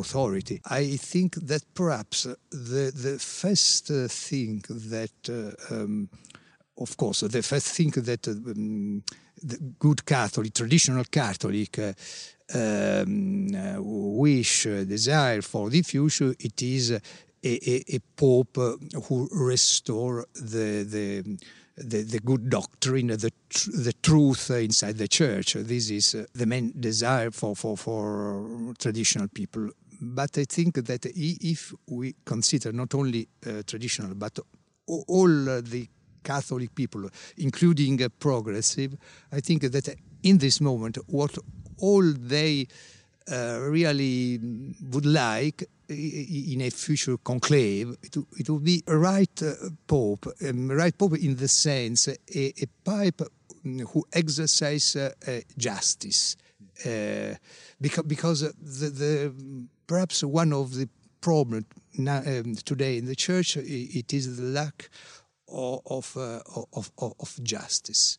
authority. 0.00 0.60
I 0.64 0.96
think 0.96 1.36
that 1.36 1.62
perhaps 1.74 2.24
the, 2.50 2.92
the 2.94 3.18
first 3.18 3.88
thing 3.88 4.64
that 4.68 5.56
um, 5.70 6.08
of 6.78 6.96
course, 6.96 7.20
the 7.20 7.42
first 7.42 7.68
thing 7.68 7.90
that 7.90 8.28
um, 8.28 9.02
the 9.42 9.58
good 9.78 10.04
Catholic, 10.04 10.52
traditional 10.52 11.04
Catholic, 11.04 11.78
uh, 11.78 11.92
um, 12.54 13.48
uh, 13.54 13.76
wish, 13.78 14.66
uh, 14.66 14.84
desire 14.84 15.42
for 15.42 15.70
the 15.70 15.82
future, 15.82 16.34
it 16.38 16.62
is 16.62 16.98
a, 17.46 17.70
a, 17.70 17.96
a 17.96 17.98
pope 18.16 18.56
who 19.06 19.28
restore 19.32 20.26
the, 20.34 20.84
the 20.84 21.38
the, 21.78 22.02
the, 22.04 22.20
good 22.20 22.48
doctrine, 22.48 23.08
the, 23.08 23.30
tr 23.50 23.70
the 23.70 23.92
truth 23.92 24.50
inside 24.50 24.96
the 24.96 25.08
church. 25.08 25.52
This 25.52 25.90
is 25.90 26.14
uh, 26.14 26.24
the 26.34 26.46
main 26.46 26.72
desire 26.80 27.30
for, 27.30 27.54
for, 27.54 27.76
for 27.76 28.72
traditional 28.78 29.28
people. 29.28 29.68
But 30.00 30.38
I 30.38 30.44
think 30.44 30.76
that 30.76 31.04
if 31.14 31.74
we 31.86 32.14
consider 32.24 32.72
not 32.72 32.94
only 32.94 33.28
uh, 33.46 33.62
traditional, 33.66 34.14
but 34.14 34.38
all 34.86 35.28
the 35.28 35.86
Catholic 36.24 36.74
people, 36.74 37.10
including 37.36 38.02
uh, 38.02 38.08
progressive, 38.18 38.96
I 39.30 39.40
think 39.40 39.60
that 39.62 39.94
in 40.22 40.38
this 40.38 40.62
moment, 40.62 40.96
what 41.08 41.36
all 41.78 42.02
they 42.02 42.68
uh, 43.30 43.58
really 43.60 44.40
would 44.92 45.04
like 45.04 45.64
in 45.88 46.60
a 46.62 46.70
future 46.70 47.16
conclave, 47.18 47.96
it, 48.02 48.16
it 48.38 48.50
would 48.50 48.64
be 48.64 48.82
a 48.86 48.96
right 48.96 49.42
uh, 49.42 49.52
pope, 49.86 50.26
um, 50.46 50.70
right 50.70 50.96
pope 50.96 51.16
in 51.16 51.36
the 51.36 51.48
sense 51.48 52.08
a, 52.08 52.16
a 52.34 52.66
pope 52.84 53.22
who 53.64 54.04
exercises 54.12 54.96
uh, 54.96 55.10
uh, 55.30 55.40
justice, 55.56 56.36
uh, 56.84 57.34
because 57.80 58.04
because 58.04 58.40
the, 58.40 58.90
the, 58.90 59.34
perhaps 59.86 60.22
one 60.22 60.52
of 60.52 60.74
the 60.74 60.88
problems 61.20 61.66
um, 61.98 62.54
today 62.64 62.98
in 62.98 63.06
the 63.06 63.16
church 63.16 63.56
it 63.56 64.12
is 64.12 64.36
the 64.36 64.44
lack 64.44 64.88
of, 65.48 66.16
uh, 66.16 66.40
of, 66.54 66.90
of, 66.98 67.14
of, 67.20 67.38
justice. 67.42 68.18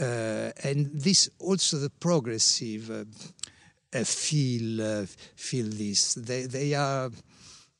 Uh, 0.00 0.50
and 0.64 0.90
this 0.94 1.28
also 1.38 1.76
the 1.78 1.90
progressive 1.90 2.90
uh, 2.90 3.04
feel 3.92 5.06
feel 5.36 5.66
this. 5.66 6.14
They 6.14 6.46
they 6.46 6.74
are 6.74 7.10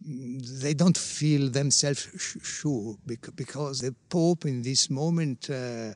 they 0.02 0.74
don't 0.74 0.96
feel 0.96 1.50
themselves 1.50 2.08
sure 2.42 2.96
because 3.36 3.80
the 3.80 3.94
Pope 4.08 4.46
in 4.46 4.62
this 4.62 4.90
moment. 4.90 5.50
Uh, 5.50 5.92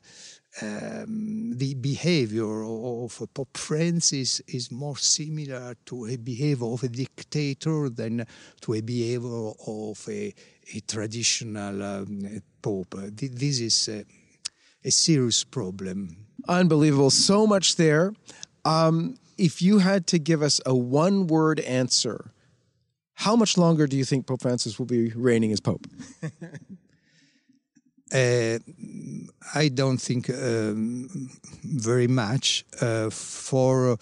um, 0.61 1.51
the 1.57 1.73
behavior 1.73 2.63
of 2.63 3.21
Pope 3.33 3.57
Francis 3.57 4.39
is 4.47 4.71
more 4.71 4.97
similar 4.97 5.75
to 5.85 6.05
a 6.05 6.15
behavior 6.15 6.67
of 6.67 6.83
a 6.83 6.87
dictator 6.87 7.89
than 7.89 8.25
to 8.61 8.73
a 8.73 8.81
behavior 8.81 9.51
of 9.67 10.07
a, 10.07 10.33
a 10.73 10.79
traditional 10.87 11.83
um, 11.83 12.41
Pope. 12.61 12.95
This 13.11 13.59
is 13.59 13.89
a, 13.89 14.05
a, 14.85 14.91
serious 14.91 15.43
problem. 15.43 16.15
Unbelievable. 16.47 17.09
So 17.09 17.45
much 17.45 17.75
there. 17.75 18.13
Um, 18.63 19.17
if 19.37 19.61
you 19.61 19.79
had 19.79 20.07
to 20.07 20.19
give 20.19 20.41
us 20.41 20.61
a 20.65 20.75
one 20.75 21.27
word 21.27 21.59
answer, 21.61 22.31
how 23.15 23.35
much 23.35 23.57
longer 23.57 23.87
do 23.87 23.97
you 23.97 24.05
think 24.05 24.27
Pope 24.27 24.41
Francis 24.41 24.77
will 24.77 24.85
be 24.85 25.11
reigning 25.15 25.51
as 25.51 25.59
Pope? 25.59 25.87
uh, 28.13 28.59
I 29.55 29.69
don't 29.69 29.97
think 29.97 30.29
um, 30.29 31.29
very 31.63 32.07
much 32.07 32.65
uh, 32.81 33.09
for 33.09 33.97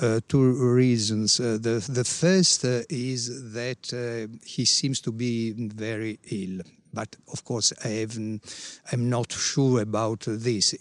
uh, 0.00 0.20
two 0.28 0.52
reasons. 0.74 1.40
Uh, 1.40 1.58
the 1.60 1.84
the 1.88 2.04
first 2.04 2.64
uh, 2.64 2.82
is 2.88 3.52
that 3.52 3.92
uh, 3.92 4.26
he 4.44 4.64
seems 4.64 5.00
to 5.00 5.12
be 5.12 5.52
very 5.52 6.18
ill. 6.30 6.62
But 6.94 7.16
of 7.32 7.44
course, 7.44 7.72
I 7.84 8.06
am 8.92 9.10
not 9.10 9.32
sure 9.32 9.82
about 9.82 10.24
this. 10.26 10.74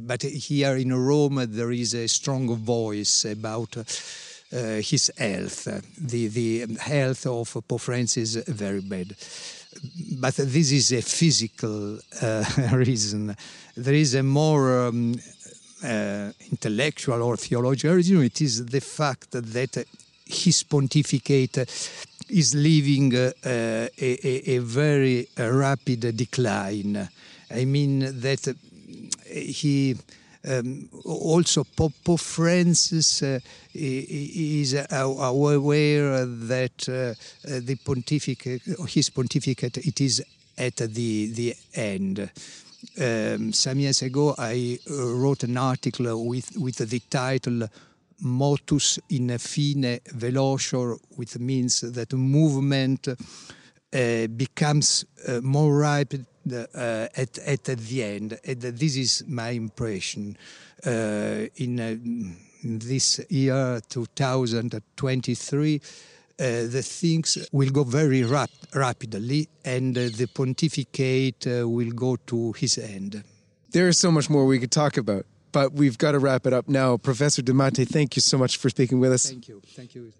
But 0.00 0.22
here 0.22 0.76
in 0.76 0.94
Rome, 0.94 1.44
there 1.48 1.72
is 1.72 1.94
a 1.94 2.06
strong 2.08 2.54
voice 2.56 3.24
about 3.24 3.76
uh, 3.76 4.80
his 4.80 5.10
health. 5.18 5.64
The, 5.98 6.28
the 6.28 6.78
health 6.80 7.26
of 7.26 7.52
Pope 7.66 7.80
Francis 7.80 8.36
is 8.36 8.44
very 8.48 8.80
bad. 8.80 9.14
But 10.18 10.36
this 10.36 10.72
is 10.72 10.92
a 10.92 11.02
physical 11.02 11.98
uh, 12.22 12.44
reason. 12.72 13.36
There 13.76 13.94
is 13.94 14.14
a 14.14 14.22
more 14.22 14.86
um, 14.86 15.16
uh, 15.84 16.32
intellectual 16.50 17.22
or 17.22 17.36
theological 17.36 17.96
reason. 17.96 18.22
It 18.22 18.40
is 18.40 18.64
the 18.64 18.80
fact 18.80 19.32
that 19.32 19.86
his 20.24 20.62
pontificate 20.62 21.58
is 22.28 22.54
living 22.54 23.14
uh, 23.14 23.32
a, 23.44 23.88
a, 23.98 24.56
a, 24.56 24.58
very 24.58 25.28
rapid 25.36 26.16
decline. 26.16 27.08
I 27.50 27.64
mean 27.64 28.00
that 28.20 28.54
he 29.24 29.96
um, 30.46 30.88
also 31.04 31.64
Pope, 31.64 32.18
Francis 32.20 33.22
uh, 33.22 33.40
is 33.74 34.74
aware 34.74 36.26
that 36.26 36.88
uh, 36.88 37.14
the 37.60 37.76
pontificate, 37.84 38.62
his 38.88 39.10
pontificate, 39.10 39.78
it 39.78 40.00
is 40.00 40.22
at 40.56 40.76
the 40.76 41.26
the 41.32 41.54
end. 41.74 42.30
Um, 43.00 43.52
some 43.52 43.80
years 43.80 44.02
ago, 44.02 44.34
I 44.38 44.78
wrote 44.88 45.42
an 45.42 45.56
article 45.56 46.24
with 46.24 46.56
with 46.56 46.76
the 46.76 47.00
title 47.10 47.68
"Motus 48.22 48.98
in 49.10 49.38
fine 49.38 50.00
velocior," 50.14 50.98
which 51.16 51.38
means 51.38 51.80
that 51.80 52.12
movement 52.12 53.08
uh, 53.08 54.26
becomes 54.28 55.04
uh, 55.26 55.40
more 55.42 55.78
rapid 55.78 56.26
uh, 56.52 57.06
at, 57.16 57.38
at 57.38 57.64
the 57.64 58.02
end. 58.02 58.38
And 58.44 58.60
this 58.60 58.96
is 58.96 59.24
my 59.26 59.50
impression 59.50 60.36
uh, 60.86 61.46
in, 61.56 61.80
uh, 61.80 61.96
this 62.62 63.20
year 63.28 63.80
2023. 63.88 65.80
Uh, 66.38 66.68
the 66.68 66.82
things 66.82 67.48
will 67.50 67.70
go 67.70 67.82
very 67.82 68.22
rap 68.22 68.50
rapidly, 68.74 69.48
and 69.64 69.96
uh, 69.96 70.08
the 70.14 70.26
pontificate 70.26 71.46
uh, 71.46 71.66
will 71.66 71.92
go 71.92 72.16
to 72.26 72.52
his 72.52 72.76
end. 72.76 73.24
There 73.70 73.88
is 73.88 73.98
so 73.98 74.10
much 74.10 74.28
more 74.28 74.44
we 74.44 74.58
could 74.58 74.70
talk 74.70 74.98
about, 74.98 75.24
but 75.56 75.72
we've 75.72 75.96
got 75.96 76.12
to 76.12 76.18
wrap 76.18 76.46
it 76.46 76.52
up 76.52 76.68
now. 76.68 76.98
Professor 76.98 77.40
de 77.40 77.54
Mattei, 77.54 77.86
thank 77.86 78.14
you 78.14 78.20
so 78.20 78.36
much 78.36 78.58
for 78.58 78.68
speaking 78.68 79.00
with 79.00 79.10
us. 79.10 79.30
Thank 79.30 79.48
you. 79.48 79.62
Thank 79.68 79.94
you. 79.94 80.12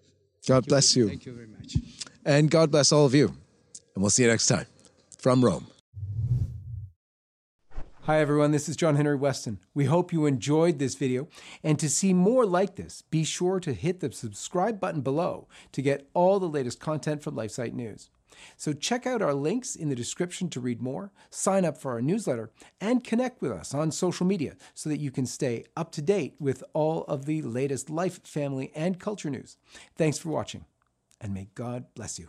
God 0.49 0.65
thank 0.65 0.69
bless 0.69 0.97
you. 0.97 1.03
you. 1.03 1.09
Thank 1.11 1.27
you 1.27 1.35
very 1.35 1.47
much. 1.47 1.77
And 2.25 2.51
God 2.51 2.71
bless 2.71 2.91
all 2.91 3.05
of 3.05 3.15
you. 3.15 3.27
And 3.95 4.03
we'll 4.03 4.09
see 4.09 4.23
you 4.23 4.31
next 4.31 4.47
time 4.47 4.65
from 5.19 5.45
Rome. 5.45 5.67
Hi 8.05 8.19
everyone, 8.19 8.53
this 8.53 8.67
is 8.67 8.77
John 8.77 8.97
Henry 8.97 9.19
Westen. 9.19 9.59
We 9.75 9.85
hope 9.85 10.11
you 10.11 10.25
enjoyed 10.25 10.79
this 10.79 10.95
video, 10.95 11.29
and 11.63 11.79
to 11.81 11.91
see 11.91 12.15
more 12.15 12.47
like 12.47 12.77
this, 12.77 13.03
be 13.03 13.23
sure 13.23 13.61
to 13.61 13.75
hit 13.75 14.01
the 14.01 14.13
subscribe 14.13 14.81
button 14.81 15.03
below 15.03 15.49
to 15.73 15.83
get 15.83 16.09
all 16.15 16.41
the 16.41 16.49
latest 16.49 16.81
content 16.81 17.23
from 17.23 17.35
LifeSite 17.35 17.75
News. 17.75 18.09
So 18.57 18.73
check 18.73 19.07
out 19.07 19.23
our 19.23 19.35
links 19.35 19.77
in 19.77 19.89
the 19.89 19.95
description 19.95 20.49
to 20.51 20.61
read 20.61 20.83
more, 20.83 21.13
sign 21.31 21.65
up 21.65 21.79
for 21.79 21.93
our 21.93 22.03
newsletter, 22.03 22.51
and 22.81 23.05
connect 23.05 23.41
with 23.41 23.53
us 23.53 23.75
on 23.75 23.91
social 23.91 24.27
media 24.27 24.57
so 24.75 24.89
that 24.89 25.01
you 25.01 25.11
can 25.11 25.27
stay 25.27 25.65
up 25.77 25.93
to 25.93 26.03
date 26.03 26.35
with 26.39 26.63
all 26.73 27.05
of 27.05 27.27
the 27.27 27.43
latest 27.43 27.91
life, 27.91 28.21
family, 28.27 28.73
and 28.75 29.01
culture 29.01 29.31
news. 29.31 29.57
Thanks 29.97 30.19
for 30.19 30.31
watching, 30.31 30.65
and 31.21 31.35
may 31.35 31.49
God 31.55 31.87
bless 31.95 32.19
you. 32.19 32.29